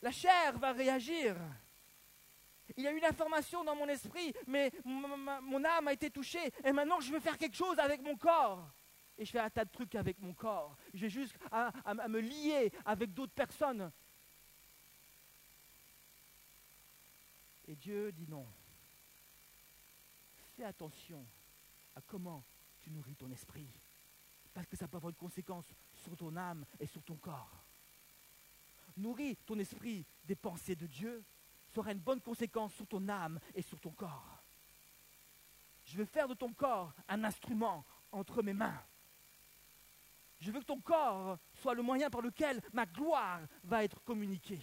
La 0.00 0.10
chair 0.10 0.58
va 0.58 0.72
réagir. 0.72 1.36
Il 2.76 2.84
y 2.84 2.86
a 2.86 2.90
une 2.90 3.04
information 3.04 3.62
dans 3.64 3.74
mon 3.74 3.88
esprit, 3.88 4.32
mais 4.46 4.72
mon 4.84 5.64
âme 5.64 5.88
a 5.88 5.92
été 5.92 6.10
touchée. 6.10 6.50
Et 6.64 6.72
maintenant, 6.72 7.00
je 7.00 7.12
veux 7.12 7.20
faire 7.20 7.36
quelque 7.36 7.56
chose 7.56 7.78
avec 7.78 8.00
mon 8.00 8.16
corps 8.16 8.66
et 9.18 9.24
je 9.24 9.30
fais 9.30 9.40
un 9.40 9.50
tas 9.50 9.64
de 9.64 9.70
trucs 9.70 9.94
avec 9.94 10.18
mon 10.20 10.32
corps. 10.32 10.74
J'ai 10.94 11.10
juste 11.10 11.36
à 11.50 12.08
me 12.08 12.20
lier 12.20 12.72
avec 12.84 13.12
d'autres 13.12 13.34
personnes. 13.34 13.92
Et 17.68 17.76
Dieu 17.76 18.12
dit 18.12 18.26
non. 18.28 18.46
Fais 20.56 20.64
attention 20.64 21.24
à 21.96 22.00
comment 22.00 22.44
tu 22.80 22.90
nourris 22.90 23.14
ton 23.14 23.30
esprit. 23.30 23.68
Parce 24.52 24.66
que 24.66 24.76
ça 24.76 24.88
peut 24.88 24.96
avoir 24.96 25.10
une 25.10 25.16
conséquence 25.16 25.66
sur 26.02 26.16
ton 26.16 26.36
âme 26.36 26.64
et 26.78 26.86
sur 26.86 27.02
ton 27.02 27.16
corps. 27.16 27.64
Nourris 28.96 29.36
ton 29.46 29.58
esprit 29.58 30.04
des 30.24 30.34
pensées 30.34 30.76
de 30.76 30.86
Dieu, 30.86 31.24
ça 31.72 31.80
aura 31.80 31.92
une 31.92 31.98
bonne 31.98 32.20
conséquence 32.20 32.74
sur 32.74 32.86
ton 32.86 33.08
âme 33.08 33.40
et 33.54 33.62
sur 33.62 33.80
ton 33.80 33.90
corps. 33.90 34.42
Je 35.86 35.96
veux 35.96 36.04
faire 36.04 36.28
de 36.28 36.34
ton 36.34 36.52
corps 36.52 36.92
un 37.08 37.24
instrument 37.24 37.84
entre 38.10 38.42
mes 38.42 38.52
mains. 38.52 38.80
Je 40.40 40.50
veux 40.50 40.60
que 40.60 40.66
ton 40.66 40.80
corps 40.80 41.38
soit 41.54 41.74
le 41.74 41.82
moyen 41.82 42.10
par 42.10 42.20
lequel 42.20 42.60
ma 42.72 42.84
gloire 42.84 43.40
va 43.64 43.84
être 43.84 44.02
communiquée. 44.02 44.60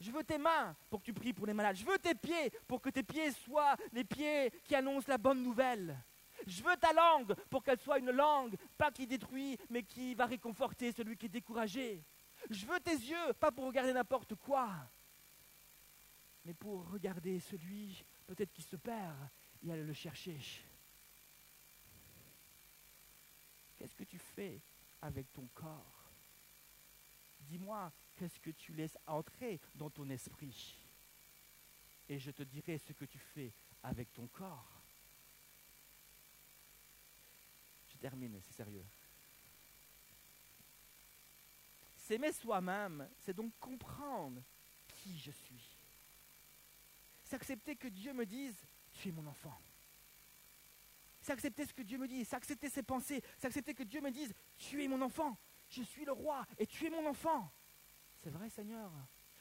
Je 0.00 0.10
veux 0.10 0.24
tes 0.24 0.38
mains 0.38 0.74
pour 0.88 1.00
que 1.00 1.04
tu 1.04 1.12
pries 1.12 1.32
pour 1.32 1.46
les 1.46 1.52
malades. 1.52 1.76
Je 1.76 1.84
veux 1.84 1.98
tes 1.98 2.14
pieds 2.14 2.50
pour 2.66 2.80
que 2.80 2.88
tes 2.88 3.02
pieds 3.02 3.32
soient 3.32 3.76
les 3.92 4.04
pieds 4.04 4.50
qui 4.64 4.74
annoncent 4.74 5.08
la 5.08 5.18
bonne 5.18 5.42
nouvelle. 5.42 5.96
Je 6.46 6.62
veux 6.62 6.76
ta 6.76 6.92
langue 6.92 7.34
pour 7.50 7.62
qu'elle 7.62 7.78
soit 7.78 7.98
une 7.98 8.10
langue, 8.10 8.56
pas 8.78 8.90
qui 8.90 9.06
détruit, 9.06 9.58
mais 9.68 9.82
qui 9.82 10.14
va 10.14 10.24
réconforter 10.24 10.90
celui 10.92 11.16
qui 11.16 11.26
est 11.26 11.30
découragé. 11.30 12.02
Je 12.48 12.64
veux 12.64 12.80
tes 12.80 12.94
yeux, 12.94 13.32
pas 13.38 13.50
pour 13.50 13.66
regarder 13.66 13.92
n'importe 13.92 14.34
quoi, 14.36 14.70
mais 16.46 16.54
pour 16.54 16.88
regarder 16.90 17.38
celui 17.40 18.02
peut-être 18.26 18.52
qui 18.54 18.62
se 18.62 18.76
perd 18.76 19.16
et 19.66 19.70
aller 19.70 19.84
le 19.84 19.92
chercher. 19.92 20.40
Qu'est-ce 23.78 23.94
que 23.94 24.04
tu 24.04 24.18
fais 24.18 24.58
avec 25.02 25.30
ton 25.34 25.46
corps? 25.54 26.10
Dis-moi, 27.50 27.90
qu'est-ce 28.20 28.38
que 28.38 28.50
tu 28.50 28.72
laisses 28.74 28.98
entrer 29.06 29.58
dans 29.74 29.88
ton 29.88 30.06
esprit 30.10 30.76
Et 32.06 32.18
je 32.18 32.30
te 32.30 32.42
dirai 32.42 32.76
ce 32.76 32.92
que 32.92 33.06
tu 33.06 33.18
fais 33.18 33.50
avec 33.82 34.12
ton 34.12 34.26
corps. 34.26 34.82
Je 37.88 37.96
termine, 37.96 38.38
c'est 38.42 38.56
sérieux. 38.56 38.84
S'aimer 41.96 42.32
soi-même, 42.32 43.08
c'est 43.24 43.32
donc 43.32 43.58
comprendre 43.58 44.42
qui 45.02 45.18
je 45.18 45.30
suis. 45.30 45.64
C'est 47.24 47.36
accepter 47.36 47.74
que 47.74 47.88
Dieu 47.88 48.12
me 48.12 48.26
dise, 48.26 48.56
tu 48.92 49.08
es 49.08 49.12
mon 49.12 49.26
enfant. 49.28 49.58
C'est 51.22 51.32
accepter 51.32 51.64
ce 51.64 51.72
que 51.72 51.82
Dieu 51.82 51.96
me 51.96 52.06
dit, 52.06 52.26
c'est 52.26 52.36
accepter 52.36 52.68
ses 52.68 52.82
pensées, 52.82 53.22
c'est 53.38 53.46
accepter 53.46 53.72
que 53.72 53.84
Dieu 53.84 54.02
me 54.02 54.10
dise, 54.10 54.34
tu 54.58 54.84
es 54.84 54.88
mon 54.88 55.00
enfant, 55.00 55.38
je 55.70 55.82
suis 55.82 56.04
le 56.04 56.12
roi 56.12 56.46
et 56.58 56.66
tu 56.66 56.86
es 56.86 56.90
mon 56.90 57.06
enfant. 57.06 57.50
C'est 58.22 58.30
vrai 58.30 58.48
Seigneur, 58.50 58.90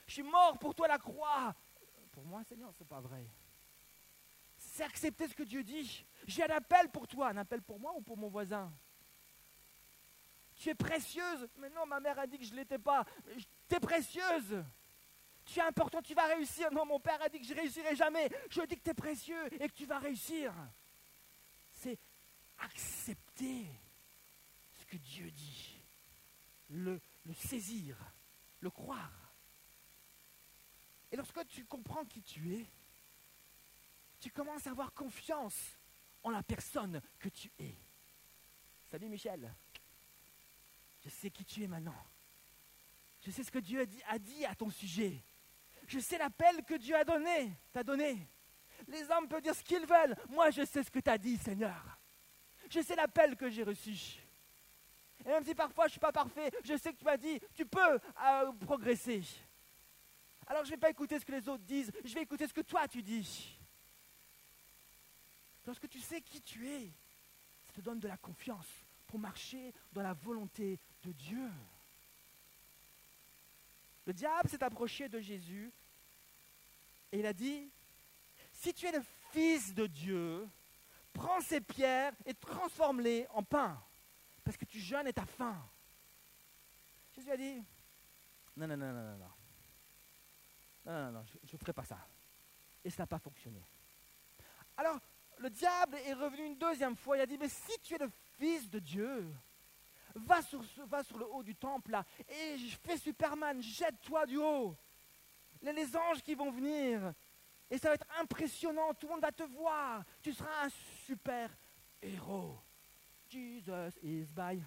je 0.08 0.14
suis 0.14 0.24
mort 0.24 0.58
pour 0.58 0.74
toi 0.74 0.88
la 0.88 0.98
croix. 0.98 1.56
Pour 2.12 2.24
moi 2.26 2.44
Seigneur, 2.44 2.72
c'est 2.78 2.88
pas 2.88 3.00
vrai. 3.00 3.26
C'est 4.58 4.84
accepter 4.84 5.28
ce 5.28 5.36
que 5.36 5.44
Dieu 5.44 5.64
dit. 5.64 6.06
J'ai 6.26 6.44
un 6.44 6.56
appel 6.56 6.90
pour 6.90 7.08
toi, 7.08 7.30
un 7.30 7.38
appel 7.38 7.62
pour 7.62 7.80
moi 7.80 7.94
ou 7.96 8.02
pour 8.02 8.18
mon 8.18 8.28
voisin? 8.28 8.72
Tu 10.56 10.70
es 10.70 10.76
précieuse. 10.76 11.48
Mais 11.58 11.70
non, 11.70 11.86
ma 11.86 12.00
mère 12.00 12.20
a 12.20 12.28
dit 12.28 12.38
que 12.38 12.46
je 12.46 12.52
ne 12.52 12.58
l'étais 12.58 12.80
pas. 12.80 13.06
Tu 13.68 13.76
es 13.76 13.80
précieuse. 13.80 14.64
Tu 15.46 15.60
es 15.60 15.64
important, 15.64 16.02
tu 16.02 16.14
vas 16.14 16.28
réussir. 16.28 16.72
Non, 16.72 16.86
mon 16.86 17.00
père 17.00 17.22
a 17.22 17.30
dit 17.30 17.40
que 17.40 17.46
je 17.46 17.54
ne 17.54 17.60
réussirai 17.60 17.96
jamais. 17.96 18.30
Je 18.50 18.62
dis 18.62 18.76
que 18.76 18.84
tu 18.84 18.90
es 18.90 18.94
précieux 18.94 19.54
et 19.54 19.68
que 19.68 19.74
tu 19.74 19.86
vas 19.86 20.00
réussir 20.00 20.54
c'est 21.80 21.98
accepter 22.60 23.66
ce 24.80 24.86
que 24.86 24.98
Dieu 24.98 25.32
dit, 25.32 25.82
le 26.70 27.00
saisir, 27.34 27.98
le 28.60 28.70
croire. 28.70 29.34
Et 31.12 31.16
lorsque 31.16 31.46
tu 31.48 31.66
comprends 31.66 32.06
qui 32.06 32.22
tu 32.22 32.54
es, 32.56 32.66
tu 34.20 34.32
commences 34.32 34.68
à 34.68 34.72
avoir 34.72 34.94
confiance 34.94 35.78
en 36.24 36.30
la 36.30 36.44
personne 36.44 37.02
que 37.20 37.30
tu 37.30 37.52
es. 37.60 37.76
Salut 38.92 39.08
Michel. 39.08 39.54
Je 41.04 41.10
sais 41.10 41.32
qui 41.32 41.46
tu 41.46 41.64
es 41.64 41.68
maintenant. 41.68 41.96
Je 43.22 43.32
sais 43.32 43.44
ce 43.44 43.52
que 43.52 43.60
Dieu 43.60 43.88
a 44.08 44.20
dit, 44.20 44.46
à 44.46 44.56
ton 44.56 44.70
sujet. 44.70 45.24
Je 45.88 46.00
sais 46.00 46.18
l'appel 46.18 46.64
que 46.66 46.76
Dieu 46.76 46.96
a 46.96 47.04
donné, 47.04 47.54
t'a 47.72 47.84
donné. 47.84 48.28
Les 48.88 49.10
hommes 49.12 49.28
peuvent 49.28 49.42
dire 49.42 49.56
ce 49.56 49.64
qu'ils 49.64 49.86
veulent. 49.86 50.16
Moi, 50.30 50.52
je 50.52 50.66
sais 50.66 50.84
ce 50.84 50.92
que 50.92 51.00
tu 51.00 51.10
as 51.10 51.18
dit, 51.18 51.38
Seigneur. 51.38 52.00
Je 52.70 52.82
sais 52.82 52.96
l'appel 52.96 53.36
que 53.36 53.50
j'ai 53.50 53.64
reçu. 53.64 54.20
Et 55.30 55.32
même 55.32 55.44
si 55.46 55.54
parfois 55.54 55.84
je 55.84 55.90
ne 55.90 55.92
suis 55.92 56.00
pas 56.00 56.12
parfait, 56.12 56.50
je 56.64 56.76
sais 56.76 56.92
que 56.92 56.98
tu 56.98 57.06
m'as 57.06 57.16
dit, 57.16 57.40
tu 57.54 57.64
peux 57.64 57.80
euh, 57.80 58.52
progresser. 58.66 59.22
Alors 60.48 60.64
je 60.64 60.72
ne 60.72 60.76
vais 60.76 60.80
pas 60.80 60.90
écouter 60.90 61.20
ce 61.20 61.26
que 61.26 61.32
les 61.32 61.48
autres 61.48 61.64
disent, 61.66 61.92
je 62.04 62.16
vais 62.16 62.24
écouter 62.24 62.48
ce 62.48 62.54
que 62.54 62.62
toi 62.62 62.88
tu 62.88 63.04
dis. 63.04 63.56
Lorsque 65.68 65.88
tu 65.88 66.00
sais 66.00 66.20
qui 66.22 66.42
tu 66.42 66.68
es, 66.68 66.92
ça 67.68 67.74
te 67.74 67.82
donne 67.82 68.00
de 68.00 68.08
la 68.08 68.18
confiance 68.18 68.66
pour 69.06 69.20
marcher 69.20 69.72
dans 69.94 70.02
la 70.02 70.14
volonté 70.14 70.80
de 71.04 71.12
Dieu. 71.12 71.52
Le 74.08 74.14
diable 74.14 74.50
s'est 74.50 74.64
approché 74.64 75.10
de 75.10 75.20
Jésus 75.20 75.72
et 77.12 77.20
il 77.20 77.26
a 77.28 77.34
dit, 77.34 77.70
si 78.52 78.74
tu 78.74 78.88
es 78.88 78.92
le 78.92 79.04
Fils 79.32 79.76
de 79.76 79.86
Dieu, 79.86 80.50
prends 81.14 81.40
ces 81.42 81.62
pierres 81.62 82.14
et 82.26 82.34
transforme-les 82.34 83.28
en 83.30 83.44
pain, 83.44 83.80
parce 84.50 84.58
que 84.58 84.66
tu 84.66 84.80
jeûnes 84.80 85.06
et 85.06 85.14
tu 85.14 85.22
as 85.22 85.28
faim. 85.28 85.64
Jésus 87.16 87.30
a 87.30 87.38
dit, 87.38 87.64
non, 88.58 88.66
non, 88.66 88.78
non, 88.78 88.92
non, 88.92 89.04
non, 89.04 89.18
non. 89.18 89.32
Non, 90.88 91.06
non, 91.06 91.12
non, 91.20 91.26
je 91.44 91.54
ne 91.54 91.60
ferai 91.60 91.72
pas 91.72 91.84
ça. 91.84 92.00
Et 92.84 92.90
ça 92.90 93.04
n'a 93.04 93.08
pas 93.08 93.20
fonctionné. 93.20 93.64
Alors, 94.76 95.00
le 95.38 95.52
diable 95.52 95.98
est 95.98 96.14
revenu 96.14 96.48
une 96.48 96.58
deuxième 96.58 96.96
fois. 96.96 97.16
Il 97.18 97.22
a 97.22 97.28
dit, 97.28 97.38
mais 97.38 97.48
si 97.48 97.80
tu 97.84 97.94
es 97.94 98.00
le 98.00 98.10
Fils 98.40 98.68
de 98.68 98.80
Dieu, 98.80 99.32
va 100.16 100.42
sur, 100.42 100.64
va 100.88 101.04
sur 101.04 101.20
le 101.20 101.28
haut 101.28 101.44
du 101.44 101.56
temple 101.56 101.92
là, 101.92 102.04
et 102.28 102.58
fais 102.82 102.98
Superman, 102.98 103.62
jette-toi 103.62 104.26
du 104.26 104.38
haut. 104.38 104.76
les 105.62 105.96
anges 105.96 106.24
qui 106.24 106.34
vont 106.34 106.50
venir, 106.50 107.14
et 107.70 107.78
ça 107.78 107.90
va 107.90 107.94
être 107.94 108.08
impressionnant, 108.20 108.96
tout 108.96 109.06
le 109.06 109.12
monde 109.12 109.22
va 109.22 109.32
te 109.32 109.44
voir. 109.44 110.04
Tu 110.24 110.34
seras 110.34 110.66
un 110.66 110.70
super 111.06 111.56
héros. 112.02 112.60
Jesus 113.30 113.98
is 114.02 114.34
by. 114.34 114.62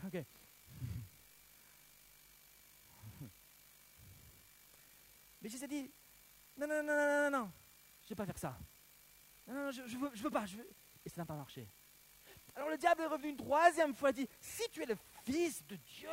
Mais 5.42 5.48
Jésus 5.48 5.64
a 5.64 5.66
dit, 5.66 5.90
non, 6.56 6.68
non, 6.68 6.82
non, 6.84 6.94
non, 6.94 7.30
non, 7.30 7.30
non, 7.38 7.52
je 8.02 8.06
ne 8.06 8.08
vais 8.10 8.14
pas 8.14 8.26
faire 8.26 8.38
ça. 8.38 8.56
Non, 9.48 9.54
non, 9.54 9.70
je, 9.72 9.82
ne 9.82 10.22
veux, 10.22 10.30
pas. 10.30 10.46
Je 10.46 10.56
veux... 10.56 10.68
Et 11.04 11.08
ça 11.08 11.20
n'a 11.20 11.26
pas 11.26 11.34
marché. 11.34 11.68
Alors 12.54 12.68
le 12.68 12.78
diable 12.78 13.02
est 13.02 13.06
revenu 13.06 13.30
une 13.30 13.36
troisième 13.36 13.94
fois, 13.94 14.12
dit, 14.12 14.28
si 14.40 14.62
tu 14.70 14.82
es 14.82 14.86
le 14.86 14.96
Fils 15.24 15.66
de 15.66 15.74
Dieu, 15.74 16.08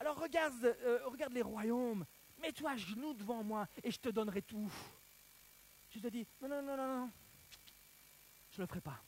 alors 0.00 0.18
regarde, 0.18 0.64
euh, 0.64 1.00
regarde 1.04 1.32
les 1.32 1.42
royaumes, 1.42 2.04
mets-toi 2.38 2.72
à 2.72 2.76
genoux 2.76 3.14
devant 3.14 3.44
moi 3.44 3.68
et 3.84 3.90
je 3.90 3.98
te 3.98 4.08
donnerai 4.08 4.42
tout. 4.42 4.70
Jésus 5.90 6.06
a 6.06 6.10
dit, 6.10 6.26
non, 6.40 6.48
non, 6.48 6.62
non, 6.62 6.76
non, 6.76 7.00
non, 7.00 7.10
je 8.50 8.56
ne 8.56 8.62
le 8.62 8.66
ferai 8.66 8.80
pas. 8.80 9.00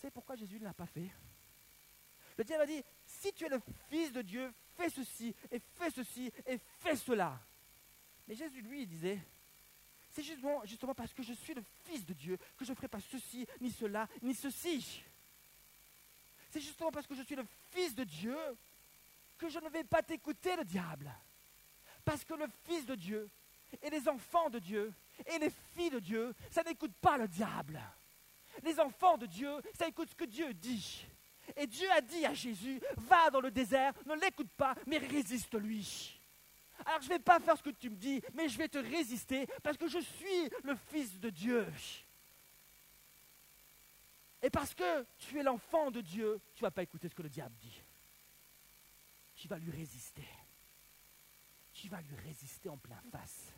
Savez 0.00 0.10
pourquoi 0.10 0.36
Jésus 0.36 0.58
ne 0.58 0.64
l'a 0.64 0.72
pas 0.72 0.86
fait 0.86 1.10
Le 2.36 2.44
diable 2.44 2.62
a 2.62 2.66
dit, 2.66 2.82
si 3.04 3.32
tu 3.32 3.44
es 3.44 3.48
le 3.48 3.60
Fils 3.88 4.12
de 4.12 4.22
Dieu, 4.22 4.52
fais 4.76 4.88
ceci, 4.88 5.34
et 5.50 5.60
fais 5.74 5.90
ceci, 5.90 6.32
et 6.46 6.58
fais 6.78 6.96
cela. 6.96 7.38
Mais 8.26 8.34
Jésus, 8.34 8.62
lui, 8.62 8.86
disait, 8.86 9.20
c'est 10.10 10.22
justement, 10.22 10.64
justement 10.64 10.94
parce 10.94 11.12
que 11.12 11.22
je 11.22 11.34
suis 11.34 11.52
le 11.52 11.62
Fils 11.84 12.06
de 12.06 12.14
Dieu 12.14 12.38
que 12.56 12.64
je 12.64 12.70
ne 12.70 12.76
ferai 12.76 12.88
pas 12.88 13.00
ceci, 13.00 13.46
ni 13.60 13.70
cela, 13.70 14.08
ni 14.22 14.34
ceci. 14.34 15.02
C'est 16.50 16.60
justement 16.60 16.90
parce 16.90 17.06
que 17.06 17.14
je 17.14 17.22
suis 17.22 17.36
le 17.36 17.46
Fils 17.70 17.94
de 17.94 18.04
Dieu 18.04 18.36
que 19.36 19.48
je 19.48 19.58
ne 19.58 19.68
vais 19.68 19.84
pas 19.84 20.02
t'écouter, 20.02 20.56
le 20.56 20.64
diable. 20.64 21.12
Parce 22.04 22.24
que 22.24 22.34
le 22.34 22.46
Fils 22.64 22.86
de 22.86 22.94
Dieu, 22.94 23.30
et 23.82 23.90
les 23.90 24.08
enfants 24.08 24.50
de 24.50 24.58
Dieu 24.58 24.92
et 25.26 25.38
les 25.38 25.50
filles 25.74 25.90
de 25.90 26.00
Dieu, 26.00 26.34
ça 26.50 26.62
n'écoute 26.62 26.94
pas 27.00 27.18
le 27.18 27.28
diable. 27.28 27.80
Les 28.62 28.78
enfants 28.80 29.16
de 29.16 29.26
Dieu, 29.26 29.50
ça 29.74 29.88
écoute 29.88 30.10
ce 30.10 30.14
que 30.14 30.24
Dieu 30.24 30.52
dit. 30.54 31.06
Et 31.56 31.66
Dieu 31.66 31.90
a 31.90 32.00
dit 32.00 32.24
à 32.24 32.34
Jésus, 32.34 32.80
va 32.96 33.30
dans 33.30 33.40
le 33.40 33.50
désert, 33.50 33.92
ne 34.06 34.14
l'écoute 34.14 34.50
pas, 34.52 34.74
mais 34.86 34.98
résiste-lui. 34.98 36.20
Alors 36.86 37.00
je 37.02 37.08
ne 37.08 37.14
vais 37.14 37.18
pas 37.18 37.40
faire 37.40 37.56
ce 37.56 37.62
que 37.62 37.70
tu 37.70 37.90
me 37.90 37.96
dis, 37.96 38.22
mais 38.34 38.48
je 38.48 38.56
vais 38.56 38.68
te 38.68 38.78
résister 38.78 39.46
parce 39.62 39.76
que 39.76 39.88
je 39.88 39.98
suis 39.98 40.50
le 40.62 40.74
Fils 40.90 41.18
de 41.18 41.30
Dieu. 41.30 41.66
Et 44.42 44.50
parce 44.50 44.74
que 44.74 45.06
tu 45.18 45.38
es 45.38 45.42
l'enfant 45.42 45.90
de 45.90 46.00
Dieu, 46.00 46.40
tu 46.54 46.62
ne 46.62 46.66
vas 46.66 46.70
pas 46.70 46.82
écouter 46.82 47.08
ce 47.08 47.14
que 47.14 47.22
le 47.22 47.28
diable 47.28 47.54
dit. 47.56 47.82
Tu 49.34 49.48
vas 49.48 49.58
lui 49.58 49.70
résister. 49.70 50.26
Tu 51.72 51.88
vas 51.88 52.00
lui 52.00 52.16
résister 52.16 52.68
en 52.68 52.78
plein 52.78 53.00
face. 53.10 53.52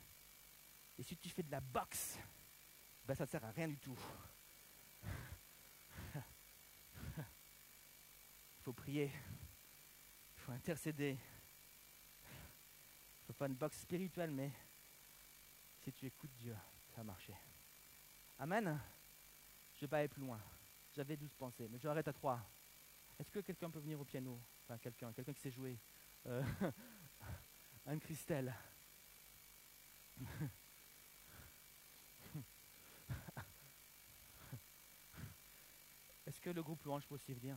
Et 0.98 1.03
si 1.03 1.16
tu 1.16 1.28
fais 1.28 1.42
de 1.42 1.50
la 1.50 1.61
boxe, 1.61 2.18
ben 3.05 3.14
ça 3.14 3.24
ne 3.24 3.28
sert 3.28 3.44
à 3.44 3.50
rien 3.50 3.68
du 3.68 3.78
tout. 3.78 3.98
Il 8.62 8.64
faut 8.64 8.72
prier, 8.72 9.11
il 10.36 10.40
faut 10.40 10.53
intercéder. 10.53 11.18
Il 12.24 13.26
faut 13.26 13.32
pas 13.32 13.46
une 13.46 13.55
boxe 13.55 13.80
spirituelle, 13.80 14.30
mais 14.30 14.53
si 15.82 15.92
tu 15.92 16.07
écoutes 16.07 16.34
Dieu, 16.36 16.57
ça 16.90 16.98
va 16.98 17.05
marcher. 17.05 17.34
Amen. 18.38 18.80
Je 19.74 19.78
ne 19.78 19.80
vais 19.80 19.88
pas 19.88 19.98
aller 19.98 20.07
plus 20.09 20.20
loin. 20.20 20.40
J'avais 20.94 21.16
douze 21.16 21.34
pensées, 21.34 21.66
mais 21.68 21.78
je 21.78 21.88
arrête 21.88 22.07
à 22.07 22.12
trois. 22.12 22.40
Est-ce 23.18 23.32
que 23.32 23.40
quelqu'un 23.40 23.68
peut 23.68 23.80
venir 23.80 24.00
au 24.00 24.05
piano? 24.05 24.40
Enfin, 24.62 24.78
quelqu'un, 24.78 25.12
quelqu'un 25.12 25.32
qui 25.32 25.40
sait 25.40 25.50
jouer. 25.50 25.76
Euh, 26.26 26.44
Anne-Christelle. 27.86 28.55
que 36.43 36.51
le 36.51 36.62
groupe 36.62 36.82
louange 36.84 37.07
peut 37.07 37.14
aussi 37.14 37.32
venir 37.32 37.57